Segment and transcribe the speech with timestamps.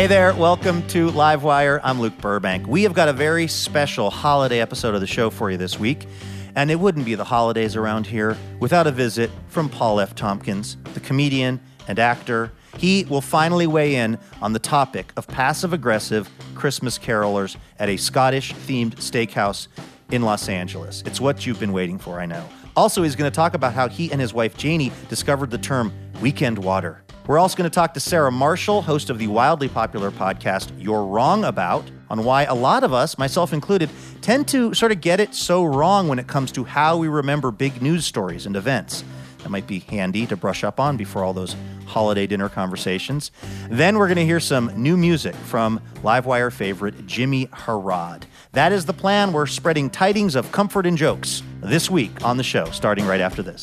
[0.00, 1.78] Hey there, welcome to Livewire.
[1.84, 2.66] I'm Luke Burbank.
[2.66, 6.06] We have got a very special holiday episode of the show for you this week.
[6.54, 10.14] And it wouldn't be the holidays around here without a visit from Paul F.
[10.14, 12.50] Tompkins, the comedian and actor.
[12.78, 17.98] He will finally weigh in on the topic of passive aggressive Christmas carolers at a
[17.98, 19.68] Scottish themed steakhouse
[20.10, 21.02] in Los Angeles.
[21.04, 22.48] It's what you've been waiting for, I know.
[22.74, 25.92] Also, he's going to talk about how he and his wife Janie discovered the term
[26.22, 27.02] weekend water.
[27.30, 31.04] We're also going to talk to Sarah Marshall, host of the wildly popular podcast You're
[31.04, 33.88] Wrong About, on why a lot of us, myself included,
[34.20, 37.52] tend to sort of get it so wrong when it comes to how we remember
[37.52, 39.04] big news stories and events.
[39.44, 41.54] That might be handy to brush up on before all those
[41.86, 43.30] holiday dinner conversations.
[43.68, 48.26] Then we're going to hear some new music from Livewire favorite Jimmy Harrod.
[48.54, 49.32] That is the plan.
[49.32, 53.40] We're spreading tidings of comfort and jokes this week on the show, starting right after
[53.40, 53.62] this.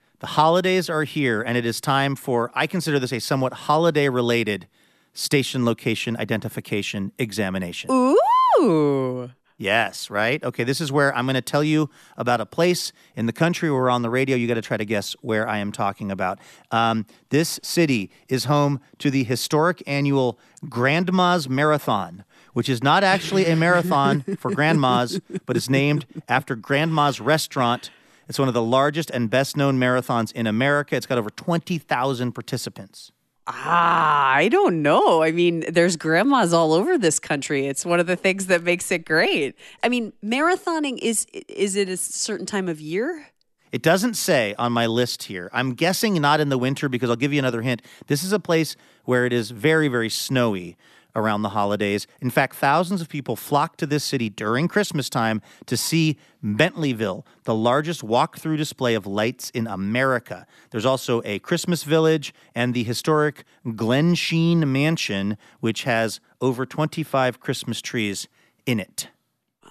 [0.21, 4.07] The holidays are here, and it is time for, I consider this a somewhat holiday
[4.07, 4.67] related
[5.13, 7.89] station location identification examination.
[7.91, 9.31] Ooh.
[9.57, 10.43] Yes, right?
[10.43, 13.67] Okay, this is where I'm going to tell you about a place in the country
[13.67, 14.37] or on the radio.
[14.37, 16.37] You got to try to guess where I am talking about.
[16.69, 20.37] Um, this city is home to the historic annual
[20.69, 27.19] Grandma's Marathon, which is not actually a marathon for grandmas, but is named after Grandma's
[27.19, 27.89] Restaurant
[28.31, 30.95] it's one of the largest and best known marathons in America.
[30.95, 33.11] It's got over 20,000 participants.
[33.45, 35.21] Ah, I don't know.
[35.21, 37.67] I mean, there's grandmas all over this country.
[37.67, 39.57] It's one of the things that makes it great.
[39.83, 43.27] I mean, marathoning is is it a certain time of year?
[43.73, 45.49] It doesn't say on my list here.
[45.51, 47.81] I'm guessing not in the winter because I'll give you another hint.
[48.07, 50.77] This is a place where it is very very snowy
[51.15, 52.07] around the holidays.
[52.21, 57.25] In fact, thousands of people flock to this city during Christmas time to see Bentleyville,
[57.43, 60.45] the largest walk through display of lights in America.
[60.71, 67.81] There's also a Christmas village and the historic Glensheen Mansion, which has over 25 Christmas
[67.81, 68.27] trees
[68.65, 69.09] in it.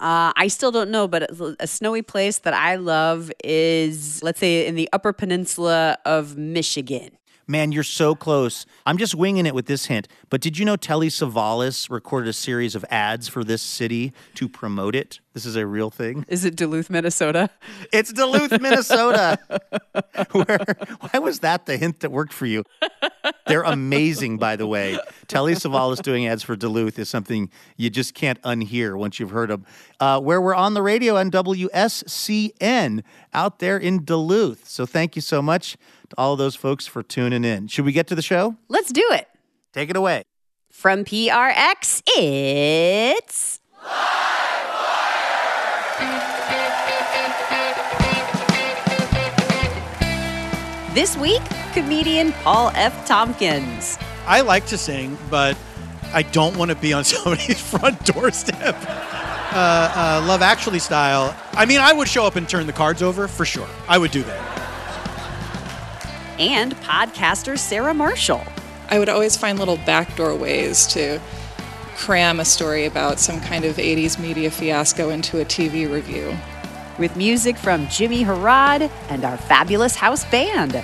[0.01, 1.29] Uh, I still don't know, but
[1.59, 7.11] a snowy place that I love is, let's say, in the Upper Peninsula of Michigan.
[7.51, 8.65] Man, you're so close.
[8.85, 10.07] I'm just winging it with this hint.
[10.29, 14.47] But did you know Telly Savalas recorded a series of ads for this city to
[14.47, 15.19] promote it?
[15.33, 16.25] This is a real thing.
[16.29, 17.49] Is it Duluth, Minnesota?
[17.91, 19.37] It's Duluth, Minnesota.
[20.31, 20.65] Where,
[21.01, 22.63] why was that the hint that worked for you?
[23.47, 24.97] They're amazing, by the way.
[25.27, 29.49] Telly Savalas doing ads for Duluth is something you just can't unhear once you've heard
[29.49, 29.65] them.
[29.99, 33.03] Uh, where we're on the radio on WSCN
[33.33, 34.69] out there in Duluth.
[34.69, 35.75] So thank you so much
[36.11, 37.67] to all of those folks for tuning in.
[37.67, 38.55] Should we get to the show?
[38.69, 39.27] Let's do it.
[39.73, 40.23] Take it away.
[40.69, 43.59] From PRX, it's.
[50.93, 51.41] This week,
[51.73, 53.07] comedian Paul F.
[53.07, 53.97] Tompkins.
[54.27, 55.57] I like to sing, but
[56.13, 58.75] I don't want to be on somebody's front doorstep.
[59.53, 61.35] Uh, uh, Love Actually style.
[61.53, 63.67] I mean, I would show up and turn the cards over for sure.
[63.87, 64.60] I would do that.
[66.39, 68.43] And podcaster Sarah Marshall.
[68.89, 71.19] I would always find little backdoor ways to
[71.95, 76.35] cram a story about some kind of 80s media fiasco into a TV review.
[76.97, 80.83] With music from Jimmy Harrod and our fabulous house band.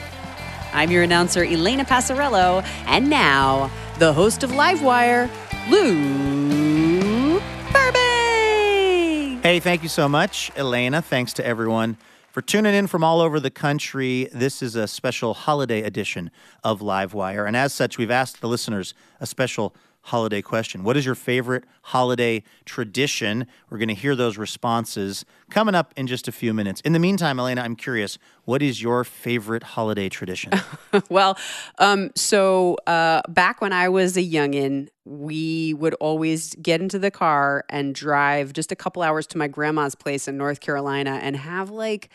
[0.73, 5.29] I'm your announcer, Elena Passarello, and now, the host of Livewire,
[5.69, 7.41] Luke
[7.73, 9.43] Burbank.
[9.43, 11.01] Hey, thank you so much, Elena.
[11.01, 11.97] Thanks to everyone
[12.37, 14.29] for tuning in from all over the country.
[14.31, 16.29] This is a special holiday edition
[16.63, 17.47] of Livewire.
[17.47, 19.73] And as such, we've asked the listeners a special
[20.07, 20.83] holiday question.
[20.83, 23.45] What is your favorite holiday tradition?
[23.69, 26.79] We're going to hear those responses coming up in just a few minutes.
[26.81, 30.53] In the meantime, Elena, I'm curious, what is your favorite holiday tradition?
[31.09, 31.37] well,
[31.79, 37.11] um, so uh, back when I was a youngin', we would always get into the
[37.11, 41.35] car and drive just a couple hours to my grandma's place in North Carolina and
[41.35, 42.09] have like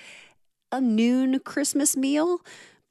[0.72, 2.40] a noon Christmas meal.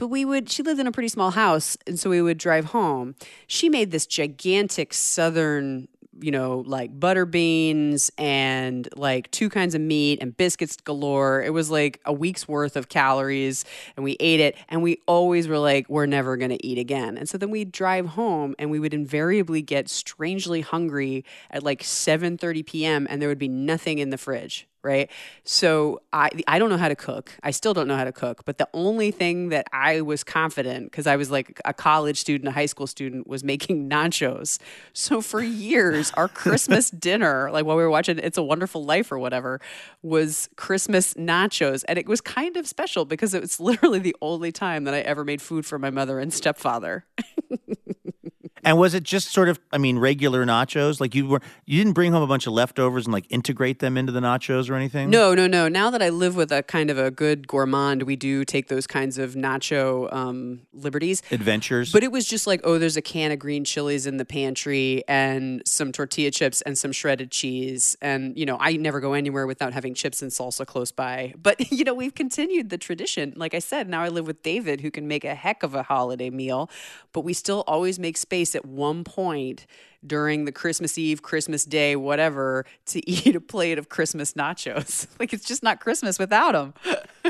[0.01, 1.77] But we would, she lived in a pretty small house.
[1.85, 3.13] And so we would drive home.
[3.45, 5.87] She made this gigantic southern
[6.19, 11.41] you know, like butter beans and like two kinds of meat and biscuits galore.
[11.41, 13.63] It was like a week's worth of calories
[13.95, 17.17] and we ate it and we always were like we're never going to eat again.
[17.17, 21.81] And so then we'd drive home and we would invariably get strangely hungry at like
[21.81, 23.07] 7:30 p.m.
[23.09, 25.09] and there would be nothing in the fridge right?
[25.43, 27.31] So I I don't know how to cook.
[27.43, 30.91] I still don't know how to cook, but the only thing that I was confident
[30.91, 34.59] cuz I was like a college student, a high school student was making nachos.
[34.93, 39.11] So for years our Christmas dinner, like while we were watching It's a Wonderful Life
[39.11, 39.59] or whatever,
[40.01, 44.51] was Christmas nachos and it was kind of special because it was literally the only
[44.51, 47.05] time that I ever made food for my mother and stepfather.
[48.63, 50.99] And was it just sort of, I mean, regular nachos?
[50.99, 53.97] Like you were, you didn't bring home a bunch of leftovers and like integrate them
[53.97, 55.09] into the nachos or anything?
[55.09, 55.67] No, no, no.
[55.67, 58.87] Now that I live with a kind of a good gourmand, we do take those
[58.87, 61.21] kinds of nacho um, liberties.
[61.31, 61.91] Adventures.
[61.91, 65.03] But it was just like, oh, there's a can of green chilies in the pantry
[65.07, 67.95] and some tortilla chips and some shredded cheese.
[68.01, 71.33] And, you know, I never go anywhere without having chips and salsa close by.
[71.41, 73.33] But, you know, we've continued the tradition.
[73.35, 75.81] Like I said, now I live with David, who can make a heck of a
[75.81, 76.69] holiday meal,
[77.13, 79.65] but we still always make space at one point
[80.05, 85.05] during the Christmas Eve, Christmas Day, whatever, to eat a plate of Christmas nachos.
[85.19, 86.73] like it's just not Christmas without them.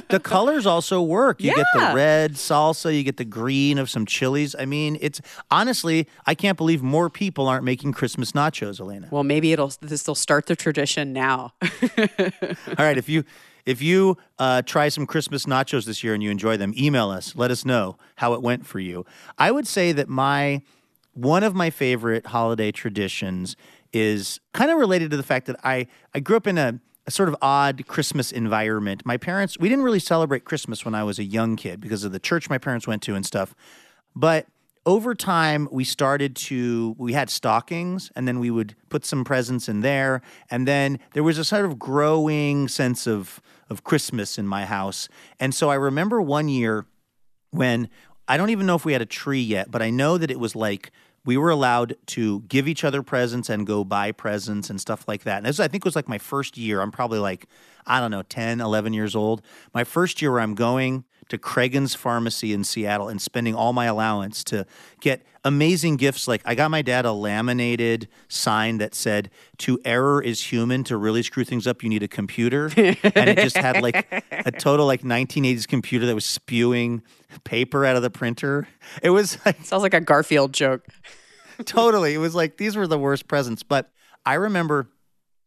[0.09, 1.41] the colors also work.
[1.41, 1.55] You Yeah.
[1.57, 4.55] get the red salsa, you get the green of some chilies.
[4.57, 5.19] I mean, it's
[5.49, 9.09] honestly, I can't believe more people aren't making Christmas nachos, Elena.
[9.11, 11.53] well, maybe it'll this will start the tradition now.
[11.99, 13.23] All right, if you
[13.65, 17.35] if you uh, try some Christmas nachos this year and you enjoy them, email us.
[17.35, 19.05] Let us know how it went for you.
[19.37, 20.61] I would say that my
[21.13, 23.55] one of my favorite holiday traditions
[23.93, 27.11] is kind of related to the fact that I I grew up in a, a
[27.11, 29.05] sort of odd Christmas environment.
[29.05, 32.11] My parents we didn't really celebrate Christmas when I was a young kid because of
[32.11, 33.53] the church my parents went to and stuff,
[34.15, 34.47] but
[34.85, 39.69] over time we started to we had stockings and then we would put some presents
[39.69, 44.47] in there and then there was a sort of growing sense of of christmas in
[44.47, 45.07] my house
[45.39, 46.87] and so i remember one year
[47.51, 47.89] when
[48.31, 50.39] I don't even know if we had a tree yet, but I know that it
[50.39, 50.91] was like
[51.25, 55.23] we were allowed to give each other presents and go buy presents and stuff like
[55.23, 55.39] that.
[55.39, 56.79] And this, I think, was like my first year.
[56.79, 57.45] I'm probably like,
[57.85, 59.41] I don't know, 10, 11 years old.
[59.73, 63.85] My first year where I'm going to Cragen's Pharmacy in Seattle and spending all my
[63.85, 64.65] allowance to
[64.99, 66.27] get amazing gifts.
[66.27, 69.29] Like, I got my dad a laminated sign that said,
[69.59, 70.83] To error is human.
[70.85, 72.71] To really screw things up, you need a computer.
[72.75, 77.01] and it just had like a total like 1980s computer that was spewing
[77.43, 78.67] paper out of the printer.
[79.01, 80.85] It was like Sounds like a Garfield joke.
[81.65, 82.13] totally.
[82.13, 83.63] It was like these were the worst presents.
[83.63, 83.89] But
[84.25, 84.89] I remember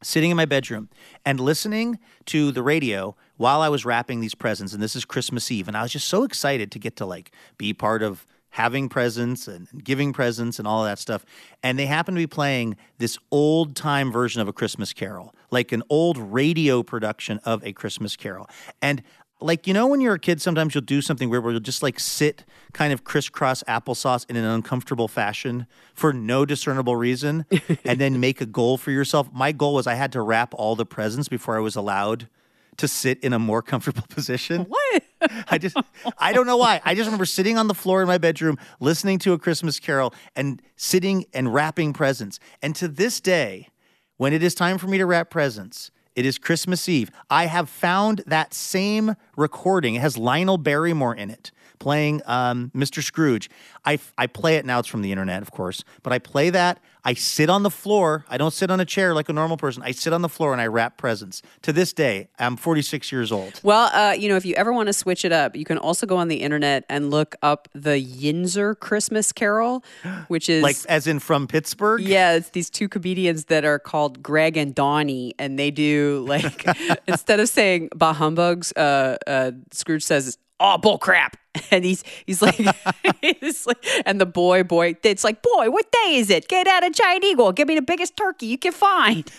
[0.02, 0.88] sitting in my bedroom
[1.24, 4.72] and listening to the radio while I was wrapping these presents.
[4.72, 5.68] And this is Christmas Eve.
[5.68, 9.48] And I was just so excited to get to like be part of having presents
[9.48, 11.24] and giving presents and all of that stuff.
[11.62, 15.72] And they happened to be playing this old time version of a Christmas carol, like
[15.72, 18.48] an old radio production of a Christmas carol.
[18.80, 19.02] And
[19.40, 21.82] like you know when you're a kid sometimes you'll do something weird where you'll just
[21.82, 27.44] like sit kind of crisscross applesauce in an uncomfortable fashion for no discernible reason
[27.84, 30.76] and then make a goal for yourself my goal was i had to wrap all
[30.76, 32.28] the presents before i was allowed
[32.78, 35.02] to sit in a more comfortable position What?
[35.48, 35.76] I just
[36.18, 36.80] I don't know why.
[36.84, 40.14] I just remember sitting on the floor in my bedroom listening to a Christmas carol
[40.36, 42.38] and sitting and wrapping presents.
[42.62, 43.68] And to this day,
[44.16, 47.10] when it is time for me to wrap presents, it is Christmas Eve.
[47.30, 49.96] I have found that same recording.
[49.96, 53.02] It has Lionel Barrymore in it playing um, Mr.
[53.02, 53.50] Scrooge.
[53.84, 54.78] I, I play it now.
[54.78, 56.80] It's from the internet, of course, but I play that.
[57.06, 58.24] I sit on the floor.
[58.30, 59.82] I don't sit on a chair like a normal person.
[59.82, 61.42] I sit on the floor and I wrap presents.
[61.62, 63.60] To this day, I'm 46 years old.
[63.62, 66.06] Well, uh, you know, if you ever want to switch it up, you can also
[66.06, 69.84] go on the internet and look up the Yinzer Christmas Carol,
[70.28, 72.00] which is Like, as in from Pittsburgh?
[72.00, 76.66] Yeah, it's these two comedians that are called Greg and Donnie, and they do like
[77.06, 81.36] instead of saying "bah humbugs," uh, uh, Scrooge says "oh bull crap,"
[81.70, 82.56] And he's he's like,
[83.20, 86.48] he's like, and the boy boy, it's like, boy, what day is it?
[86.48, 89.30] Get out of Giant Eagle, give me the biggest turkey you can find.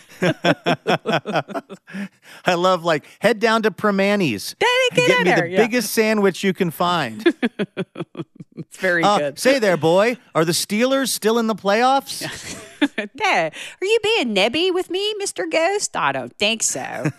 [2.46, 4.56] I love like head down to Primanti's.
[4.60, 5.42] Get Get me there.
[5.42, 5.58] the Yeah.
[5.58, 7.26] biggest sandwich you can find.
[8.58, 9.40] It's very Uh, good.
[9.40, 12.22] say there, boy, are the Steelers still in the playoffs?
[13.18, 15.96] Dad, are you being nebby with me, Mister Ghost?
[15.98, 17.10] I don't think so.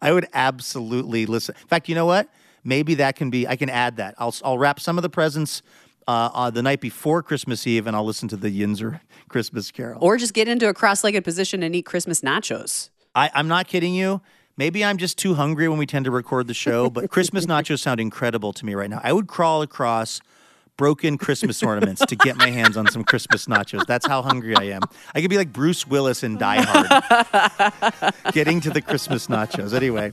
[0.00, 1.54] I would absolutely listen.
[1.60, 2.28] In fact, you know what?
[2.64, 3.46] Maybe that can be.
[3.46, 4.14] I can add that.
[4.18, 5.62] I'll I'll wrap some of the presents
[6.08, 9.98] uh, on the night before Christmas Eve, and I'll listen to the Yinzer Christmas Carol.
[10.02, 12.90] or just get into a cross-legged position and eat Christmas nachos.
[13.14, 14.20] I, I'm not kidding you.
[14.56, 17.80] Maybe I'm just too hungry when we tend to record the show, but Christmas nachos
[17.80, 19.00] sound incredible to me right now.
[19.02, 20.20] I would crawl across
[20.76, 23.86] broken Christmas ornaments to get my hands on some Christmas nachos.
[23.86, 24.82] That's how hungry I am.
[25.14, 29.72] I could be like Bruce Willis in Die Hard, getting to the Christmas nachos.
[29.72, 30.12] Anyway,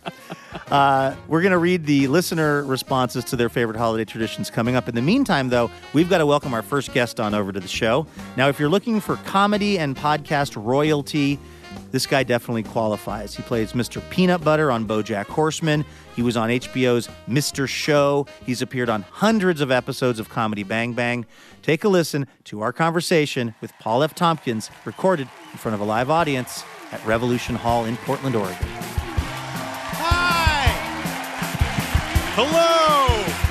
[0.70, 4.88] uh, we're going to read the listener responses to their favorite holiday traditions coming up.
[4.88, 7.68] In the meantime, though, we've got to welcome our first guest on over to the
[7.68, 8.06] show.
[8.38, 11.39] Now, if you're looking for comedy and podcast royalty,
[11.91, 13.36] this guy definitely qualifies.
[13.36, 14.01] He plays Mr.
[14.10, 15.86] Peanut Butter on Bojack Horseman.
[16.15, 17.67] He was on HBO's Mr.
[17.67, 18.25] Show.
[18.45, 21.25] He's appeared on hundreds of episodes of Comedy Bang Bang.
[21.62, 24.15] Take a listen to our conversation with Paul F.
[24.15, 28.57] Tompkins, recorded in front of a live audience at Revolution Hall in Portland, Oregon.
[30.00, 30.67] Hi.
[32.36, 33.50] Hello.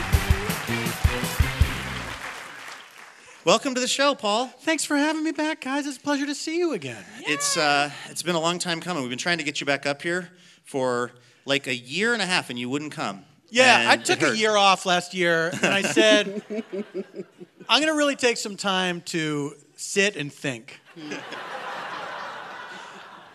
[3.47, 4.49] Welcome to the show, Paul.
[4.49, 5.87] Thanks for having me back, guys.
[5.87, 7.03] It's a pleasure to see you again.
[7.21, 9.03] It's uh, it's been a long time coming.
[9.03, 10.29] We've been trying to get you back up here
[10.63, 11.13] for
[11.47, 13.25] like a year and a half, and you wouldn't come.
[13.49, 14.37] Yeah, I it took a hurt.
[14.37, 16.43] year off last year, and I said,
[17.69, 20.79] I'm going to really take some time to sit and think.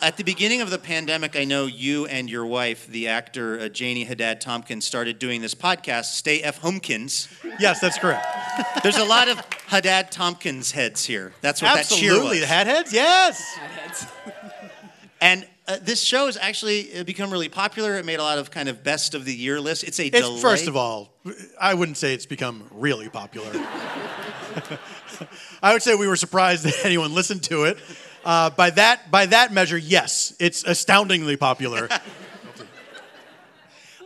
[0.06, 3.70] At the beginning of the pandemic, I know you and your wife, the actor uh,
[3.70, 7.28] Janie Haddad Tompkins, started doing this podcast, Stay F Homekins.
[7.60, 8.24] Yes, that's correct.
[8.84, 11.34] There's a lot of Haddad Tompkins heads here.
[11.42, 11.98] That's what Absolutely.
[11.98, 12.94] that cheer Absolutely, The hat heads?
[12.94, 13.56] Yes.
[13.56, 14.06] Hat heads.
[15.22, 17.98] and uh, this show has actually uh, become really popular.
[17.98, 19.84] It made a lot of kind of best of the year lists.
[19.84, 20.40] It's a It's, delay.
[20.40, 21.16] first of all,
[21.60, 23.50] I wouldn't say it's become really popular.
[25.64, 27.80] I would say we were surprised that anyone listened to it.
[28.26, 31.88] Uh, by that by that measure, yes, it's astoundingly popular.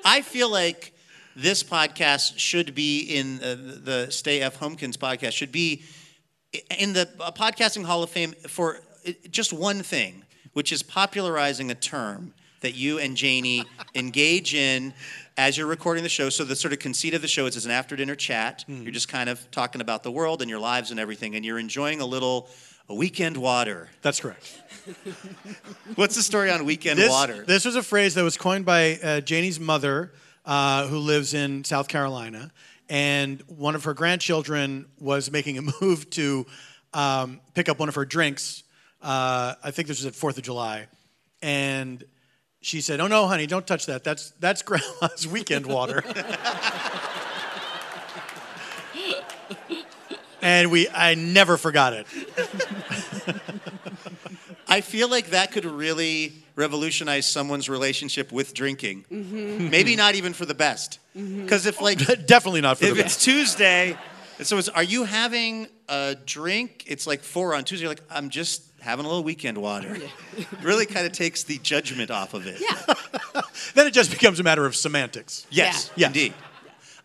[0.05, 0.93] I feel like
[1.37, 5.83] this podcast should be in uh, the Stay F Homekins podcast should be
[6.77, 11.71] in the uh, podcasting Hall of Fame for uh, just one thing, which is popularizing
[11.71, 13.63] a term that you and Janie
[13.95, 14.93] engage in
[15.37, 16.27] as you're recording the show.
[16.29, 18.65] So the sort of conceit of the show is it's an after dinner chat.
[18.67, 21.59] You're just kind of talking about the world and your lives and everything, and you're
[21.59, 22.49] enjoying a little
[22.89, 23.89] a weekend water.
[24.01, 24.61] That's correct.
[25.95, 27.43] What's the story on weekend This, water?
[27.45, 30.11] this was a phrase that was coined by uh, Janie's mother,
[30.45, 32.51] uh, who lives in South Carolina,
[32.89, 36.45] and one of her grandchildren was making a move to
[36.93, 38.63] um, pick up one of her drinks.
[39.01, 40.87] Uh, I think this was at Fourth of July,
[41.41, 42.03] and
[42.61, 44.03] she said, "Oh no, honey, don't touch that.
[44.03, 46.03] That's that's Grandma's weekend water."
[50.41, 52.07] And we, I never forgot it.
[54.67, 59.05] I feel like that could really revolutionize someone's relationship with drinking.
[59.09, 60.99] Maybe not even for the best.
[61.15, 62.99] Because if like Definitely not for the best.
[62.99, 63.97] if it's Tuesday,
[64.41, 66.83] so it's are you having a drink?
[66.87, 67.83] It's like four on Tuesday.
[67.85, 69.97] You're like I'm just having a little weekend water.
[70.61, 72.61] really kind of takes the judgment off of it.
[72.61, 72.93] Yeah.
[73.75, 75.45] Then it just becomes a matter of semantics.
[75.49, 76.07] Yes, Yeah.
[76.07, 76.33] indeed.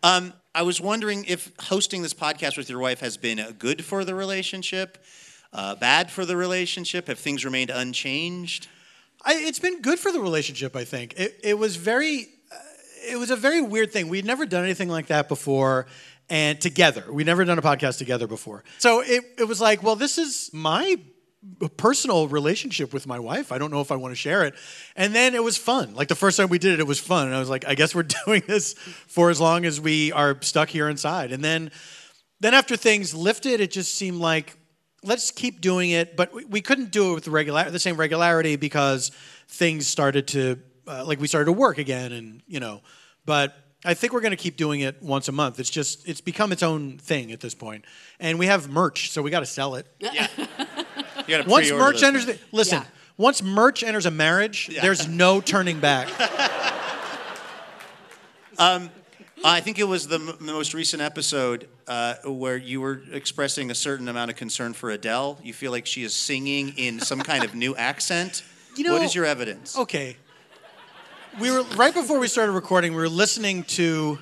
[0.02, 3.84] Um, I was wondering if hosting this podcast with your wife has been uh, good
[3.84, 4.98] for the relationship,
[5.52, 7.08] uh, bad for the relationship.
[7.08, 8.68] Have things remained unchanged?
[9.24, 10.76] I, it's been good for the relationship.
[10.76, 12.56] I think it, it was very, uh,
[13.10, 14.08] it was a very weird thing.
[14.08, 15.86] We'd never done anything like that before,
[16.30, 18.62] and together, we'd never done a podcast together before.
[18.78, 20.98] So it, it was like, well, this is my
[21.76, 23.52] personal relationship with my wife.
[23.52, 24.54] I don't know if I want to share it.
[24.96, 25.94] And then it was fun.
[25.94, 27.26] Like the first time we did it, it was fun.
[27.26, 30.36] And I was like, I guess we're doing this for as long as we are
[30.42, 31.32] stuck here inside.
[31.32, 31.70] And then,
[32.40, 34.56] then after things lifted, it just seemed like
[35.02, 36.16] let's keep doing it.
[36.16, 39.10] But we, we couldn't do it with the regular, the same regularity because
[39.48, 42.82] things started to, uh, like we started to work again, and you know.
[43.24, 45.60] But I think we're going to keep doing it once a month.
[45.60, 47.84] It's just it's become its own thing at this point,
[48.18, 49.86] and we have merch, so we got to sell it.
[50.00, 50.83] You gotta
[51.28, 52.78] Once pre-order merch those enters, the, listen.
[52.82, 52.88] Yeah.
[53.16, 56.08] Once merch enters a marriage, there's no turning back.
[59.46, 63.70] I think it was the, m- the most recent episode uh, where you were expressing
[63.70, 65.38] a certain amount of concern for Adele.
[65.42, 68.42] You feel like she is singing in some kind of new accent.
[68.76, 69.78] You know- what is your evidence?
[69.78, 70.16] Okay.
[71.40, 72.90] We were right before we started recording.
[72.92, 74.18] We were listening to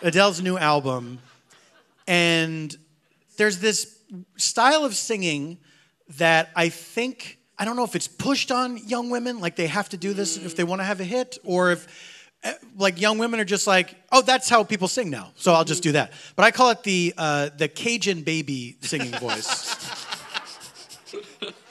[0.00, 1.18] Adele's new album,
[2.06, 2.74] and
[3.36, 3.98] there's this
[4.38, 5.58] style of singing
[6.16, 9.88] that I think I don't know if it's pushed on young women, like they have
[9.88, 11.88] to do this if they want to have a hit, or if
[12.44, 15.64] eh, like young women are just like, oh, that's how people sing now, so I'll
[15.64, 16.12] just do that.
[16.36, 20.06] But I call it the uh, the Cajun baby singing voice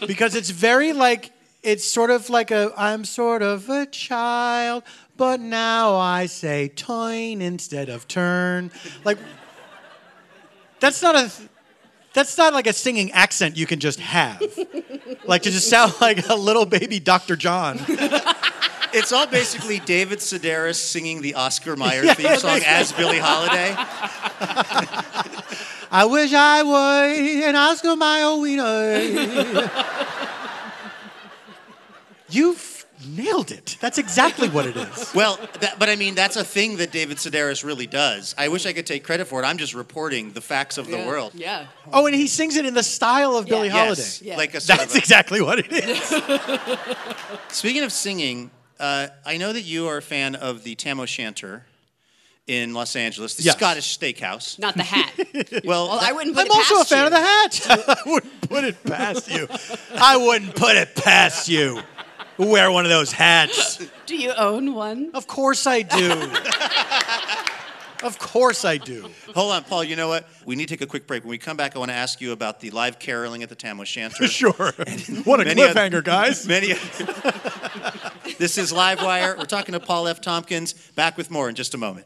[0.05, 1.31] because it's very like
[1.63, 4.83] it's sort of like a I'm sort of a child,
[5.15, 8.71] but now I say toin instead of turn.
[9.05, 9.19] Like
[10.81, 11.31] that's not a
[12.17, 14.41] that's not like a singing accent you can just have.
[15.25, 17.35] like to just sound like a little baby Dr.
[17.35, 17.79] John.
[18.93, 23.73] It's all basically David Sedaris singing the Oscar Mayer Yeah, theme song as Billie Holiday.
[25.91, 29.69] I wish I were an Oscar Mayer winner.
[32.29, 33.77] You've nailed it.
[33.79, 35.11] That's exactly what it is.
[35.15, 38.35] Well, that, but I mean, that's a thing that David Sedaris really does.
[38.37, 39.45] I wish I could take credit for it.
[39.45, 41.33] I'm just reporting the facts of the world.
[41.35, 41.67] Yeah.
[41.91, 44.01] Oh, and he sings it in the style of Billie Holiday.
[44.21, 45.99] Yes, like a sort That's of a- exactly what it is.
[47.49, 51.65] Speaking of singing, uh, I know that you are a fan of the Tam O'Shanter
[52.45, 53.55] in Los Angeles, the Yes.
[53.57, 54.57] Scottish Steakhouse.
[54.59, 55.11] Not the hat.
[55.65, 56.51] Well, Well, that- I wouldn't put it.
[56.51, 57.05] I'm it also a fan you.
[57.07, 57.65] of the hat.
[57.69, 59.47] I wouldn't put it past you.
[59.95, 61.81] I wouldn't put it past you.
[62.37, 63.83] Who wear one of those hats.
[64.05, 65.09] Do you own one?
[65.13, 66.11] Of course I do.
[68.03, 69.09] of course I do.
[69.33, 69.83] hold on, Paul.
[69.83, 70.27] You know what?
[70.45, 71.23] We need to take a quick break.
[71.23, 73.55] When we come back, I want to ask you about the live caroling at the
[73.55, 74.27] Tam O'Shanter.
[74.37, 74.51] Sure.
[75.23, 76.47] What a Many oth- cliffhanger, guys.
[76.55, 76.67] Many.
[78.37, 79.35] this is Livewire.
[79.37, 80.21] We're talking to Paul F.
[80.21, 80.73] Tompkins.
[80.91, 82.05] Back with more in just a moment.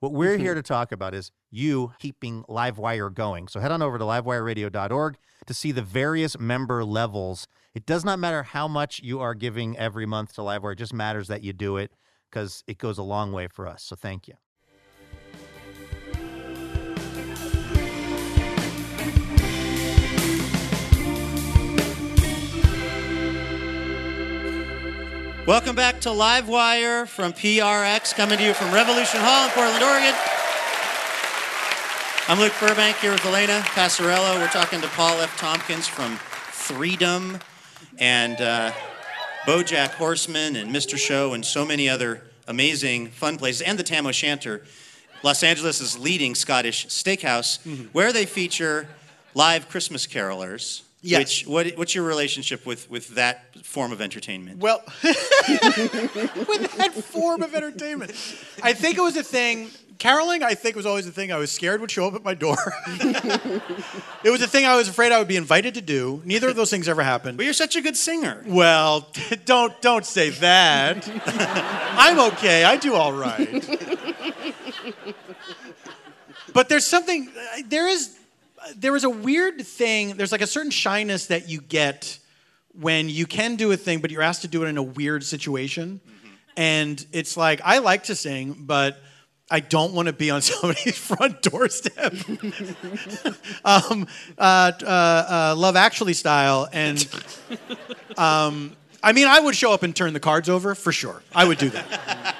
[0.00, 0.60] What we're here mm-hmm.
[0.60, 3.48] to talk about is you keeping Livewire going.
[3.48, 7.46] So head on over to livewireradio.org to see the various member levels.
[7.74, 10.94] It does not matter how much you are giving every month to Livewire, it just
[10.94, 11.92] matters that you do it
[12.30, 13.82] because it goes a long way for us.
[13.82, 14.34] So thank you.
[25.46, 30.14] Welcome back to Livewire from PRX, coming to you from Revolution Hall in Portland, Oregon.
[32.28, 34.38] I'm Luke Burbank here with Elena Passarello.
[34.38, 35.36] We're talking to Paul F.
[35.38, 37.38] Tompkins from Freedom
[37.98, 38.72] and uh,
[39.46, 40.98] Bojack Horseman and Mr.
[40.98, 44.62] Show and so many other amazing fun places, and the Tam O'Shanter,
[45.22, 47.58] Los Angeles' leading Scottish steakhouse,
[47.92, 48.88] where they feature
[49.34, 50.82] live Christmas carolers.
[51.02, 51.20] Yes.
[51.20, 54.58] Which, what, what's your relationship with, with that form of entertainment?
[54.58, 55.16] Well, with
[56.76, 58.10] that form of entertainment,
[58.62, 59.70] I think it was a thing.
[59.98, 62.32] Caroling, I think, was always a thing I was scared would show up at my
[62.32, 62.56] door.
[62.86, 66.22] it was a thing I was afraid I would be invited to do.
[66.24, 67.36] Neither of those things ever happened.
[67.36, 68.42] But you're such a good singer.
[68.46, 69.10] Well,
[69.44, 71.06] don't don't say that.
[71.98, 72.64] I'm okay.
[72.64, 73.62] I do all right.
[76.52, 77.28] But there's something.
[77.28, 78.16] Uh, there is.
[78.76, 80.16] There is a weird thing.
[80.16, 82.18] There's like a certain shyness that you get
[82.72, 85.24] when you can do a thing, but you're asked to do it in a weird
[85.24, 86.00] situation.
[86.56, 88.98] And it's like I like to sing, but
[89.50, 92.14] I don't want to be on somebody's front doorstep.
[93.64, 94.06] um,
[94.38, 97.06] uh, uh, uh, Love Actually style, and
[98.16, 101.22] um, I mean, I would show up and turn the cards over for sure.
[101.34, 102.36] I would do that.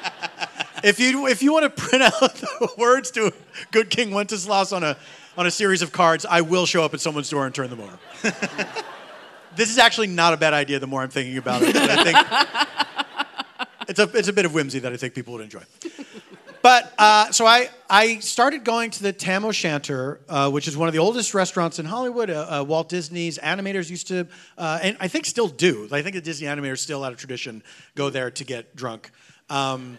[0.85, 3.33] if you if you want to print out the words to
[3.71, 4.97] Good King Wenceslas on a
[5.37, 7.81] on a series of cards, I will show up at someone's door and turn them
[7.81, 7.99] over.
[9.57, 10.79] this is actually not a bad idea.
[10.79, 14.81] The more I'm thinking about it, I think it's a it's a bit of whimsy
[14.81, 15.63] that I think people would enjoy.
[16.63, 20.89] But uh, so I, I started going to the Tam O'Shanter, uh, which is one
[20.89, 22.29] of the oldest restaurants in Hollywood.
[22.29, 24.27] Uh, uh, Walt Disney's animators used to,
[24.59, 25.89] uh, and I think still do.
[25.91, 27.63] I think the Disney animators still out of tradition
[27.95, 29.11] go there to get drunk.
[29.49, 29.99] Um,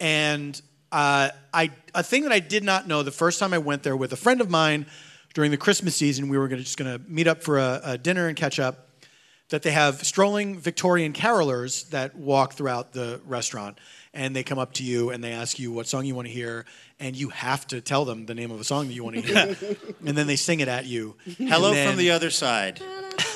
[0.00, 0.60] and
[0.92, 3.96] uh, I, a thing that I did not know the first time I went there
[3.96, 4.86] with a friend of mine
[5.34, 7.98] during the Christmas season, we were gonna, just going to meet up for a, a
[7.98, 8.86] dinner and catch up.
[9.50, 13.78] That they have strolling Victorian carolers that walk throughout the restaurant
[14.14, 16.32] and they come up to you and they ask you what song you want to
[16.32, 16.64] hear,
[16.98, 19.22] and you have to tell them the name of a song that you want to
[19.22, 19.56] hear,
[20.06, 21.16] and then they sing it at you.
[21.38, 22.80] Hello then- from the other side.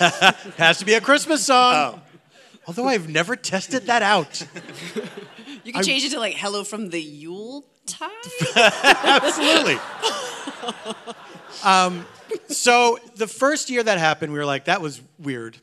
[0.57, 1.75] Has to be a Christmas song.
[1.75, 2.01] Oh.
[2.67, 4.47] Although I've never tested that out.
[5.65, 8.11] You can change it to like "Hello from the Yule Tide."
[8.57, 9.79] Absolutely.
[11.65, 12.07] um,
[12.49, 15.57] so the first year that happened, we were like, that was weird.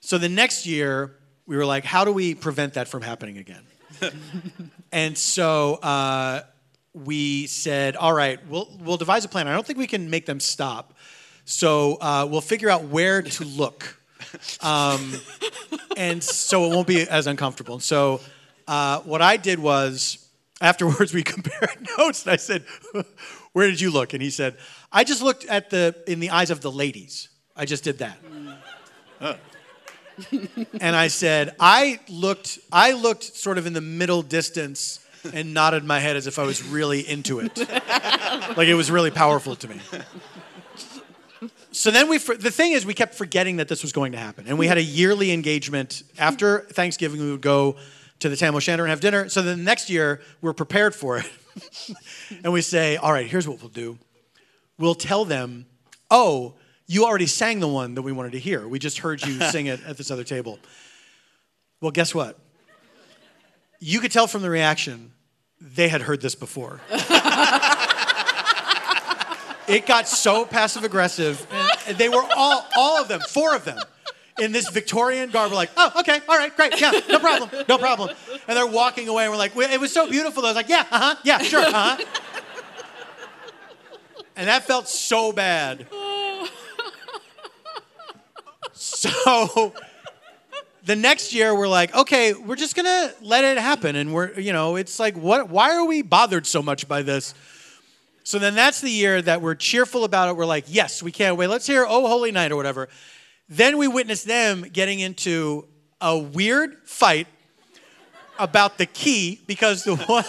[0.00, 1.16] So the next year,
[1.46, 3.62] we were like, how do we prevent that from happening again?
[4.92, 6.42] and so uh,
[6.92, 9.48] we said, all right, we'll, we'll devise a plan.
[9.48, 10.94] I don't think we can make them stop.
[11.44, 14.00] So uh, we'll figure out where to look.
[14.60, 15.12] Um,
[15.96, 17.80] and so it won't be as uncomfortable.
[17.80, 18.20] So
[18.66, 20.28] uh, what I did was,
[20.60, 22.64] afterwards we compared notes, and I said,
[23.52, 24.56] "Where did you look?" And he said,
[24.92, 27.28] "I just looked at the in the eyes of the ladies.
[27.56, 28.18] I just did that."
[30.80, 35.00] and I said, "I looked, I looked sort of in the middle distance."
[35.32, 37.58] And nodded my head as if I was really into it.
[38.56, 39.80] like it was really powerful to me.
[41.76, 44.46] So then we, the thing is, we kept forgetting that this was going to happen.
[44.48, 46.04] And we had a yearly engagement.
[46.18, 47.76] After Thanksgiving, we would go
[48.20, 49.28] to the Tam O'Shanter and have dinner.
[49.28, 51.30] So then the next year, we're prepared for it.
[52.42, 53.98] and we say, all right, here's what we'll do.
[54.78, 55.66] We'll tell them,
[56.10, 56.54] oh,
[56.86, 58.66] you already sang the one that we wanted to hear.
[58.66, 60.58] We just heard you sing it at this other table.
[61.82, 62.38] Well, guess what?
[63.80, 65.12] You could tell from the reaction,
[65.60, 66.80] they had heard this before.
[69.68, 71.46] it got so passive aggressive.
[71.92, 73.78] They were all, all of them, four of them,
[74.38, 75.50] in this Victorian garb.
[75.50, 78.10] We're like, oh, okay, all right, great, yeah, no problem, no problem.
[78.48, 80.44] And they're walking away, and we're like, it was so beautiful.
[80.44, 82.04] I was like, yeah, uh huh, yeah, sure, uh huh.
[84.36, 85.86] And that felt so bad.
[88.74, 89.72] So
[90.84, 94.52] the next year we're like, okay, we're just gonna let it happen, and we're, you
[94.52, 95.48] know, it's like, what?
[95.48, 97.32] Why are we bothered so much by this?
[98.26, 100.36] So then that's the year that we're cheerful about it.
[100.36, 101.46] We're like, yes, we can't wait.
[101.46, 102.88] Let's hear Oh Holy Night or whatever.
[103.48, 105.68] Then we witness them getting into
[106.00, 107.28] a weird fight
[108.36, 110.24] about the key because the one,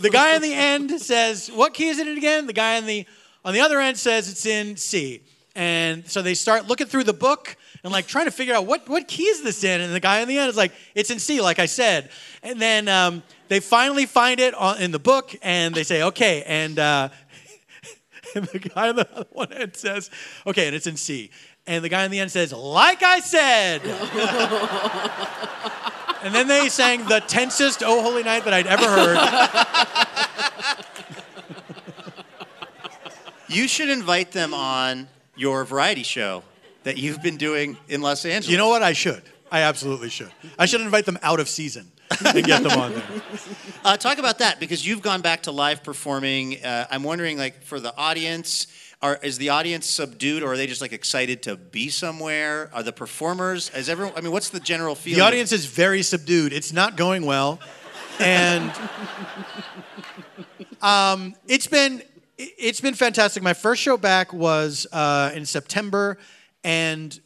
[0.00, 2.86] the guy on the end says, "What key is it in again?" The guy on
[2.86, 3.04] the
[3.44, 5.20] on the other end says it's in C.
[5.54, 8.88] And so they start looking through the book and like trying to figure out what
[8.88, 9.82] what key is this in.
[9.82, 12.08] And the guy on the end is like, "It's in C," like I said.
[12.42, 16.42] And then um, they finally find it on, in the book, and they say, "Okay."
[16.46, 17.08] And uh,
[18.34, 20.10] and the guy on the other one end says,
[20.46, 21.30] "Okay," and it's in C.
[21.66, 23.82] And the guy on the end says, "Like I said."
[26.20, 30.06] And then they sang the tensest Oh Holy Night that I'd ever heard.
[33.50, 36.42] You should invite them on your variety show
[36.82, 38.50] that you've been doing in Los Angeles.
[38.50, 38.82] You know what?
[38.82, 39.22] I should.
[39.50, 40.30] I absolutely should.
[40.58, 41.90] I should invite them out of season
[42.24, 43.02] and get them on there.
[43.84, 46.62] Uh, talk about that because you've gone back to live performing.
[46.64, 48.66] Uh, I'm wondering, like, for the audience,
[49.02, 52.70] are, is the audience subdued or are they just like excited to be somewhere?
[52.72, 53.70] Are the performers?
[53.70, 54.14] Is everyone?
[54.16, 55.18] I mean, what's the general feeling?
[55.18, 56.52] The audience is very subdued.
[56.52, 57.60] It's not going well,
[58.18, 58.72] and
[60.82, 62.00] um, it's been
[62.36, 63.42] it- it's been fantastic.
[63.42, 66.18] My first show back was uh, in September,
[66.64, 67.18] and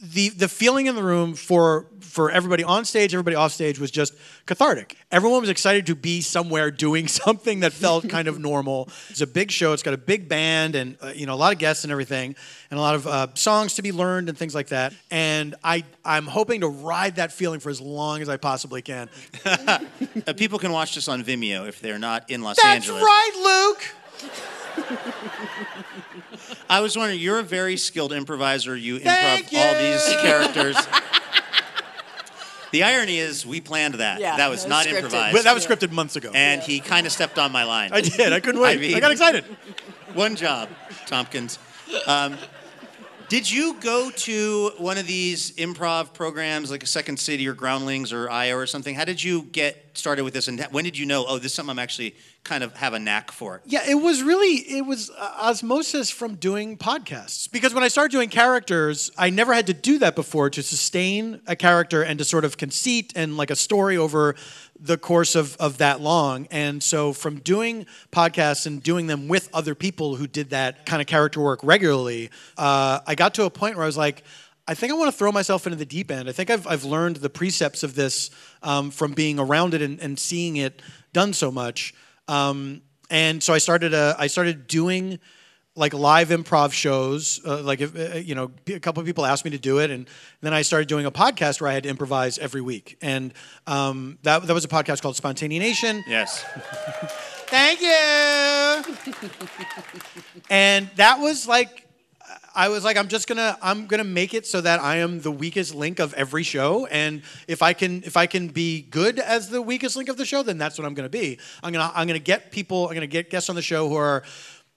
[0.00, 3.90] the the feeling in the room for for everybody on stage, everybody off stage was
[3.90, 4.14] just
[4.46, 4.96] cathartic.
[5.12, 8.88] Everyone was excited to be somewhere doing something that felt kind of normal.
[9.10, 9.72] It's a big show.
[9.72, 12.36] It's got a big band and uh, you know a lot of guests and everything,
[12.70, 14.94] and a lot of uh, songs to be learned and things like that.
[15.10, 19.08] And I I'm hoping to ride that feeling for as long as I possibly can.
[20.26, 23.02] Uh, people can watch this on Vimeo if they're not in Los That's Angeles.
[23.02, 23.74] right,
[24.78, 24.94] Luke.
[26.68, 28.76] I was wondering, you're a very skilled improviser.
[28.76, 30.76] You Thank improv all these characters.
[32.72, 34.20] the irony is, we planned that.
[34.20, 34.96] Yeah, that was that not was scripted.
[35.04, 35.34] improvised.
[35.36, 36.30] But that was scripted months ago.
[36.34, 37.90] and he kind of stepped on my line.
[37.92, 38.32] I did.
[38.32, 38.78] I couldn't wait.
[38.78, 39.44] I, mean- got excited.
[40.14, 40.68] One job,
[41.06, 41.58] Tompkins.
[42.06, 42.36] Um,
[43.28, 48.12] Did you go to one of these improv programs like a Second City or Groundlings
[48.12, 48.94] or IO or something?
[48.94, 51.24] How did you get started with this, and when did you know?
[51.26, 53.62] Oh, this is something I'm actually kind of have a knack for.
[53.64, 57.50] Yeah, it was really it was uh, osmosis from doing podcasts.
[57.50, 61.40] Because when I started doing characters, I never had to do that before to sustain
[61.46, 64.34] a character and to sort of conceit and like a story over
[64.78, 66.46] the course of, of that long.
[66.50, 71.00] And so from doing podcasts and doing them with other people who did that kind
[71.00, 74.22] of character work regularly, uh, I got to a point where I was like,
[74.66, 76.28] I think I want to throw myself into the deep end.
[76.28, 78.30] I think I've, I've learned the precepts of this
[78.62, 81.94] um, from being around it and, and seeing it done so much.
[82.28, 85.18] Um, and so I started a, I started doing
[85.76, 87.40] like live improv shows.
[87.44, 89.90] Uh, like if, uh, you know, a couple of people asked me to do it,
[89.90, 90.08] and
[90.40, 92.96] then I started doing a podcast where I had to improvise every week.
[93.02, 93.34] And
[93.66, 96.04] um, that that was a podcast called Spontaneation.
[96.06, 96.44] Yes.
[97.46, 97.90] Thank you.
[100.50, 101.83] and that was like
[102.54, 105.32] I was like, I'm just gonna, I'm gonna make it so that I am the
[105.32, 109.48] weakest link of every show, and if I can, if I can be good as
[109.48, 111.38] the weakest link of the show, then that's what I'm gonna be.
[111.62, 114.22] I'm gonna, I'm gonna get people, I'm gonna get guests on the show who are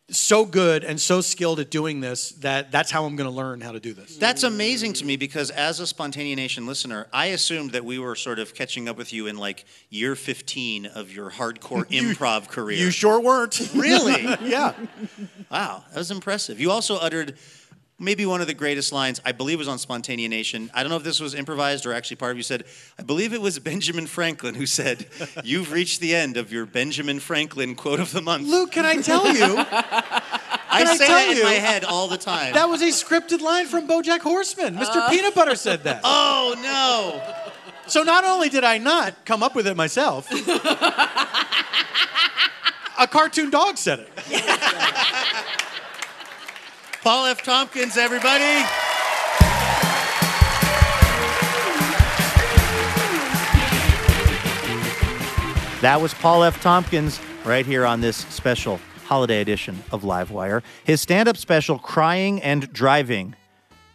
[0.10, 3.60] so good and so skilled at doing this that that's how I'm going to learn
[3.60, 4.16] how to do this.
[4.16, 8.40] That's amazing to me because as a Spontaneation listener, I assumed that we were sort
[8.40, 12.78] of catching up with you in like year 15 of your hardcore improv career.
[12.78, 13.60] You sure weren't.
[13.76, 14.22] Really?
[14.42, 14.74] yeah.
[15.52, 16.60] Wow, that was impressive.
[16.60, 17.38] You also uttered
[18.00, 20.70] maybe one of the greatest lines, I believe was on Spontaneation.
[20.74, 22.66] I don't know if this was improvised or actually part of you said,
[23.00, 25.08] I believe it was Benjamin Franklin who said,
[25.44, 28.48] You've reached the end of your Benjamin Franklin quote of the month.
[28.48, 29.56] Luke, can I tell you?
[30.70, 31.44] I say tell that in you?
[31.44, 32.54] my head all the time.
[32.54, 34.76] that was a scripted line from Bojack Horseman.
[34.76, 34.98] Mr.
[34.98, 35.10] Uh.
[35.10, 36.02] Peanut Butter said that.
[36.04, 37.22] oh no.
[37.88, 40.30] So not only did I not come up with it myself,
[43.00, 44.10] a cartoon dog said it.
[47.08, 47.42] Paul F.
[47.42, 48.44] Tompkins, everybody.
[55.80, 56.62] That was Paul F.
[56.62, 60.62] Tompkins right here on this special holiday edition of Livewire.
[60.84, 63.38] His stand up special, Crying and Driving,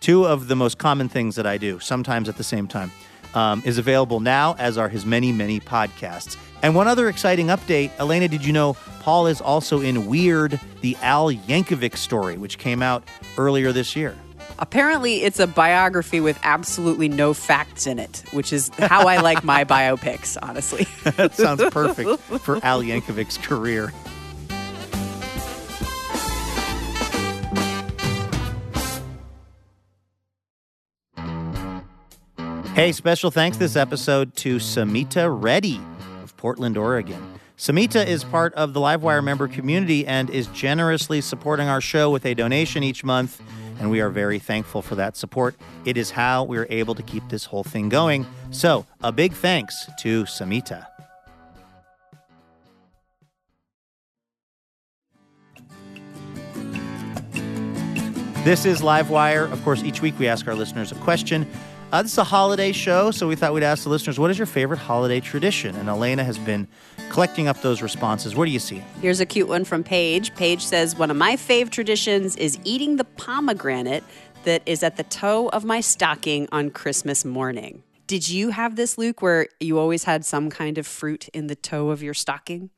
[0.01, 2.90] two of the most common things that I do, sometimes at the same time,
[3.35, 6.38] um, is available now, as are his many, many podcasts.
[6.62, 10.96] And one other exciting update Elena, did you know Paul is also in Weird, the
[11.03, 13.03] Al Yankovic story, which came out
[13.37, 14.16] earlier this year?
[14.61, 19.42] Apparently, it's a biography with absolutely no facts in it, which is how I like
[19.42, 20.87] my biopics, honestly.
[21.16, 23.92] That sounds perfect for Al Yankovic's career.
[32.75, 35.81] Hey, special thanks this episode to Samita Reddy
[36.42, 37.38] Portland, Oregon.
[37.57, 42.26] Samita is part of the Livewire member community and is generously supporting our show with
[42.26, 43.40] a donation each month,
[43.78, 45.55] and we are very thankful for that support.
[45.85, 48.26] It is how we are able to keep this whole thing going.
[48.50, 50.85] So, a big thanks to Samita.
[58.42, 59.48] This is Livewire.
[59.52, 61.46] Of course, each week we ask our listeners a question.
[61.92, 64.38] Uh, this is a holiday show, so we thought we'd ask the listeners, what is
[64.38, 65.76] your favorite holiday tradition?
[65.76, 66.66] And Elena has been
[67.11, 68.35] collecting up those responses.
[68.35, 68.83] What do you see?
[69.02, 70.35] Here's a cute one from Paige.
[70.35, 74.05] Paige says, One of my fave traditions is eating the pomegranate
[74.44, 77.83] that is at the toe of my stocking on Christmas morning.
[78.07, 81.55] Did you have this, Luke, where you always had some kind of fruit in the
[81.55, 82.70] toe of your stocking?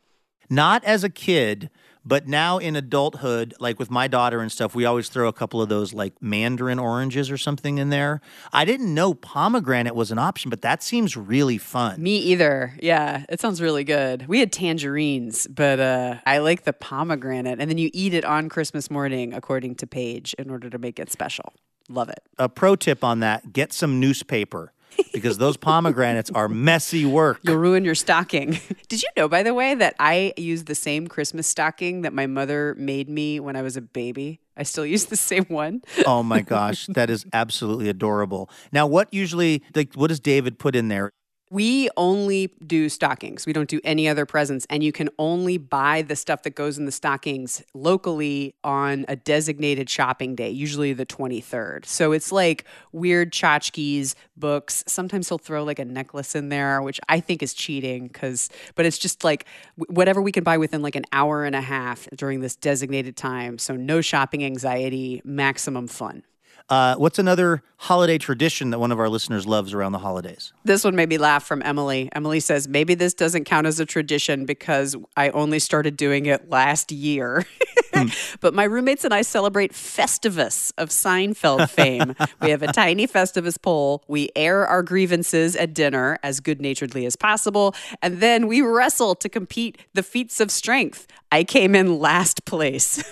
[0.51, 1.71] Not as a kid,
[2.05, 5.63] but now in adulthood, like with my daughter and stuff, we always throw a couple
[5.63, 8.21] of those like mandarin oranges or something in there.
[8.53, 12.03] I didn't know pomegranate was an option, but that seems really fun.
[12.03, 12.75] Me either.
[12.81, 14.27] Yeah, it sounds really good.
[14.29, 17.59] We had tangerines, but uh, I like the pomegranate.
[17.61, 20.99] And then you eat it on Christmas morning, according to Paige, in order to make
[20.99, 21.55] it special.
[21.89, 22.21] Love it.
[22.39, 24.74] A pro tip on that get some newspaper
[25.13, 27.41] because those pomegranates are messy work.
[27.43, 28.59] You'll ruin your stocking.
[28.89, 32.27] Did you know, by the way, that I use the same Christmas stocking that my
[32.27, 34.41] mother made me when I was a baby?
[34.57, 35.83] I still use the same one.
[36.07, 38.49] oh my gosh, that is absolutely adorable.
[38.73, 41.13] Now, what usually, like, what does David put in there?
[41.55, 43.47] We only do stockings.
[43.47, 44.67] We don't do any other presents.
[44.69, 49.15] And you can only buy the stuff that goes in the stockings locally on a
[49.15, 51.87] designated shopping day, usually the 23rd.
[51.87, 54.83] So it's like weird tchotchkes, books.
[54.89, 58.85] Sometimes he'll throw like a necklace in there, which I think is cheating because, but
[58.85, 62.41] it's just like whatever we can buy within like an hour and a half during
[62.41, 63.59] this designated time.
[63.59, 66.25] So no shopping anxiety, maximum fun.
[66.71, 70.53] Uh, what's another holiday tradition that one of our listeners loves around the holidays?
[70.65, 72.09] This one made me laugh from Emily.
[72.13, 76.49] Emily says, maybe this doesn't count as a tradition because I only started doing it
[76.49, 77.45] last year.
[78.41, 82.15] but my roommates and I celebrate Festivus of Seinfeld fame.
[82.43, 84.03] we have a tiny Festivus pole.
[84.09, 87.75] We air our grievances at dinner as good naturedly as possible.
[88.03, 91.07] And then we wrestle to compete the feats of strength.
[91.33, 93.03] I came in last place.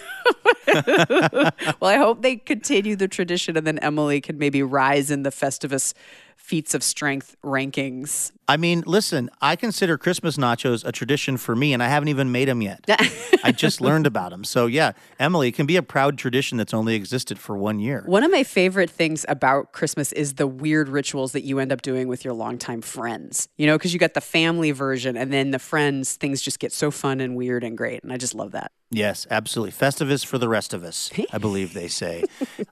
[0.75, 5.31] well, I hope they continue the tradition and then Emily can maybe rise in the
[5.31, 5.93] Festivus
[6.37, 8.33] feats of strength rankings.
[8.49, 12.33] I mean, listen, I consider Christmas nachos a tradition for me, and I haven't even
[12.33, 12.85] made them yet.
[13.45, 14.45] I just learned about them.
[14.45, 18.03] So, yeah, Emily, it can be a proud tradition that's only existed for one year.
[18.07, 21.83] One of my favorite things about Christmas is the weird rituals that you end up
[21.83, 23.49] doing with your longtime friends.
[23.57, 26.73] You know, because you got the family version, and then the friends, things just get
[26.73, 28.03] so fun and weird and great.
[28.03, 28.73] And I just love that.
[28.93, 29.73] Yes, absolutely.
[29.73, 32.25] Festivus for the rest of us, I believe they say.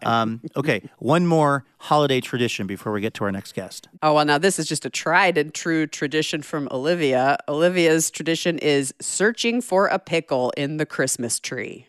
[0.02, 3.88] Um, okay, one more holiday tradition before we get to our next guest.
[4.02, 7.38] Oh, well, now this is just a tried and true tradition from Olivia.
[7.48, 11.86] Olivia's tradition is searching for a pickle in the Christmas tree.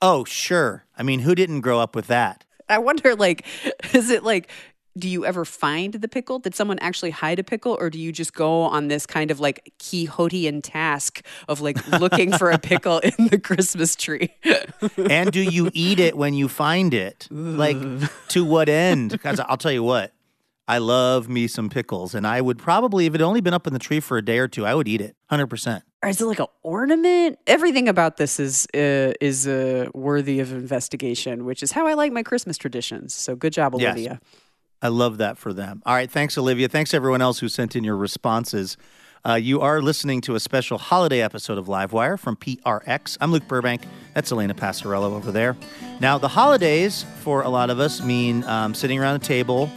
[0.00, 0.84] Oh, sure.
[0.96, 2.44] I mean, who didn't grow up with that?
[2.68, 3.44] I wonder, like,
[3.92, 4.48] is it like
[4.98, 6.38] do you ever find the pickle?
[6.38, 9.40] Did someone actually hide a pickle, or do you just go on this kind of
[9.40, 14.34] like Quixotean task of like looking for a pickle in the Christmas tree?
[15.10, 17.28] and do you eat it when you find it?
[17.30, 17.76] Like,
[18.28, 19.10] to what end?
[19.10, 20.12] Because I'll tell you what,
[20.68, 23.72] I love me some pickles, and I would probably, if it only been up in
[23.72, 25.84] the tree for a day or two, I would eat it, hundred percent.
[26.02, 27.38] Or is it like an ornament?
[27.46, 32.12] Everything about this is uh, is uh, worthy of investigation, which is how I like
[32.12, 33.14] my Christmas traditions.
[33.14, 34.18] So good job, Yes.
[34.82, 35.82] I love that for them.
[35.86, 36.10] All right.
[36.10, 36.68] Thanks, Olivia.
[36.68, 38.76] Thanks, everyone else who sent in your responses.
[39.26, 43.16] Uh, you are listening to a special holiday episode of Livewire from PRX.
[43.20, 43.82] I'm Luke Burbank.
[44.14, 45.56] That's Elena Passarello over there.
[46.00, 49.68] Now, the holidays for a lot of us mean um, sitting around a table,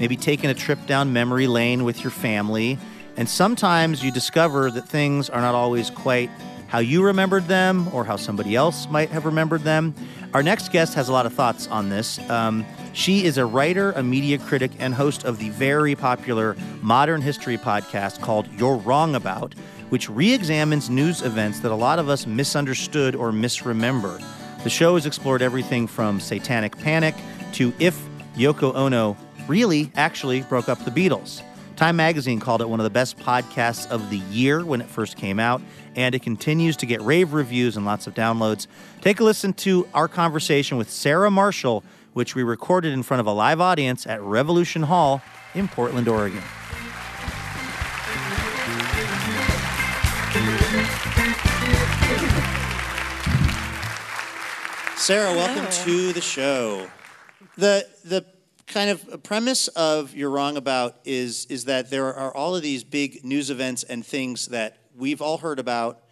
[0.00, 2.78] maybe taking a trip down memory lane with your family.
[3.18, 6.30] And sometimes you discover that things are not always quite
[6.68, 9.94] how you remembered them or how somebody else might have remembered them.
[10.32, 12.18] Our next guest has a lot of thoughts on this.
[12.28, 17.22] Um, she is a writer, a media critic, and host of the very popular modern
[17.22, 19.54] history podcast called You're Wrong About,
[19.90, 24.18] which re examines news events that a lot of us misunderstood or misremember.
[24.64, 27.14] The show has explored everything from satanic panic
[27.52, 28.02] to if
[28.34, 31.42] Yoko Ono really actually broke up the Beatles.
[31.76, 35.16] Time magazine called it one of the best podcasts of the year when it first
[35.16, 35.60] came out,
[35.96, 38.68] and it continues to get rave reviews and lots of downloads.
[39.00, 41.82] Take a listen to our conversation with Sarah Marshall,
[42.12, 45.20] which we recorded in front of a live audience at Revolution Hall
[45.52, 46.42] in Portland, Oregon.
[54.96, 56.88] Sarah, welcome to the show.
[57.56, 58.24] The the
[58.66, 62.62] kind of a premise of you're wrong about is is that there are all of
[62.62, 66.02] these big news events and things that we've all heard about,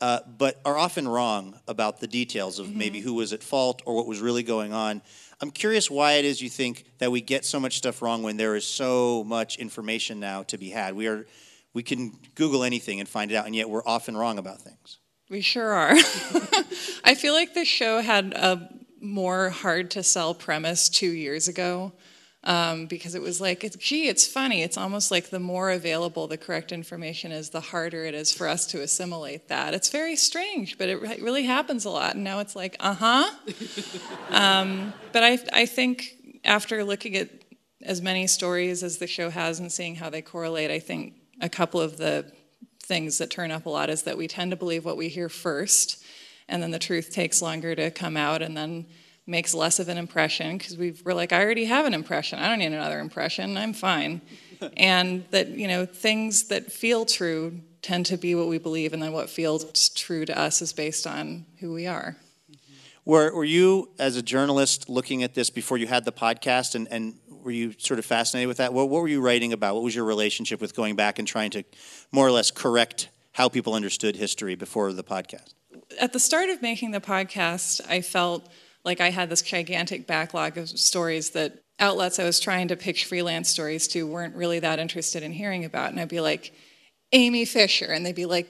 [0.00, 3.94] uh, but are often wrong about the details of maybe who was at fault or
[3.94, 5.02] what was really going on.
[5.40, 8.36] I'm curious why it is you think that we get so much stuff wrong when
[8.36, 10.94] there is so much information now to be had.
[10.94, 11.26] We are
[11.72, 14.98] we can Google anything and find it out, and yet we're often wrong about things.
[15.28, 15.92] We sure are.
[17.04, 18.68] I feel like this show had a
[19.00, 21.92] more hard to sell premise two years ago
[22.44, 24.62] um, because it was like, it's, gee, it's funny.
[24.62, 28.48] It's almost like the more available the correct information is, the harder it is for
[28.48, 29.74] us to assimilate that.
[29.74, 32.14] It's very strange, but it re- really happens a lot.
[32.14, 33.30] And now it's like, uh huh.
[34.30, 37.28] um, but I, I think after looking at
[37.82, 41.48] as many stories as the show has and seeing how they correlate, I think a
[41.48, 42.30] couple of the
[42.82, 45.28] things that turn up a lot is that we tend to believe what we hear
[45.28, 46.02] first,
[46.50, 48.86] and then the truth takes longer to come out and then
[49.26, 52.38] makes less of an impression because we're like, I already have an impression.
[52.38, 53.56] I don't need another impression.
[53.56, 54.20] I'm fine.
[54.76, 59.02] and that, you know, things that feel true tend to be what we believe, and
[59.02, 62.16] then what feels true to us is based on who we are.
[62.50, 62.74] Mm-hmm.
[63.06, 66.88] Were, were you, as a journalist, looking at this before you had the podcast, and,
[66.90, 68.74] and were you sort of fascinated with that?
[68.74, 69.76] What, what were you writing about?
[69.76, 71.64] What was your relationship with going back and trying to
[72.12, 75.54] more or less correct how people understood history before the podcast?
[76.00, 78.48] At the start of making the podcast, I felt
[78.84, 83.04] like I had this gigantic backlog of stories that outlets I was trying to pitch
[83.04, 85.90] freelance stories to weren't really that interested in hearing about.
[85.90, 86.52] And I'd be like,
[87.12, 87.86] Amy Fisher.
[87.86, 88.48] And they'd be like,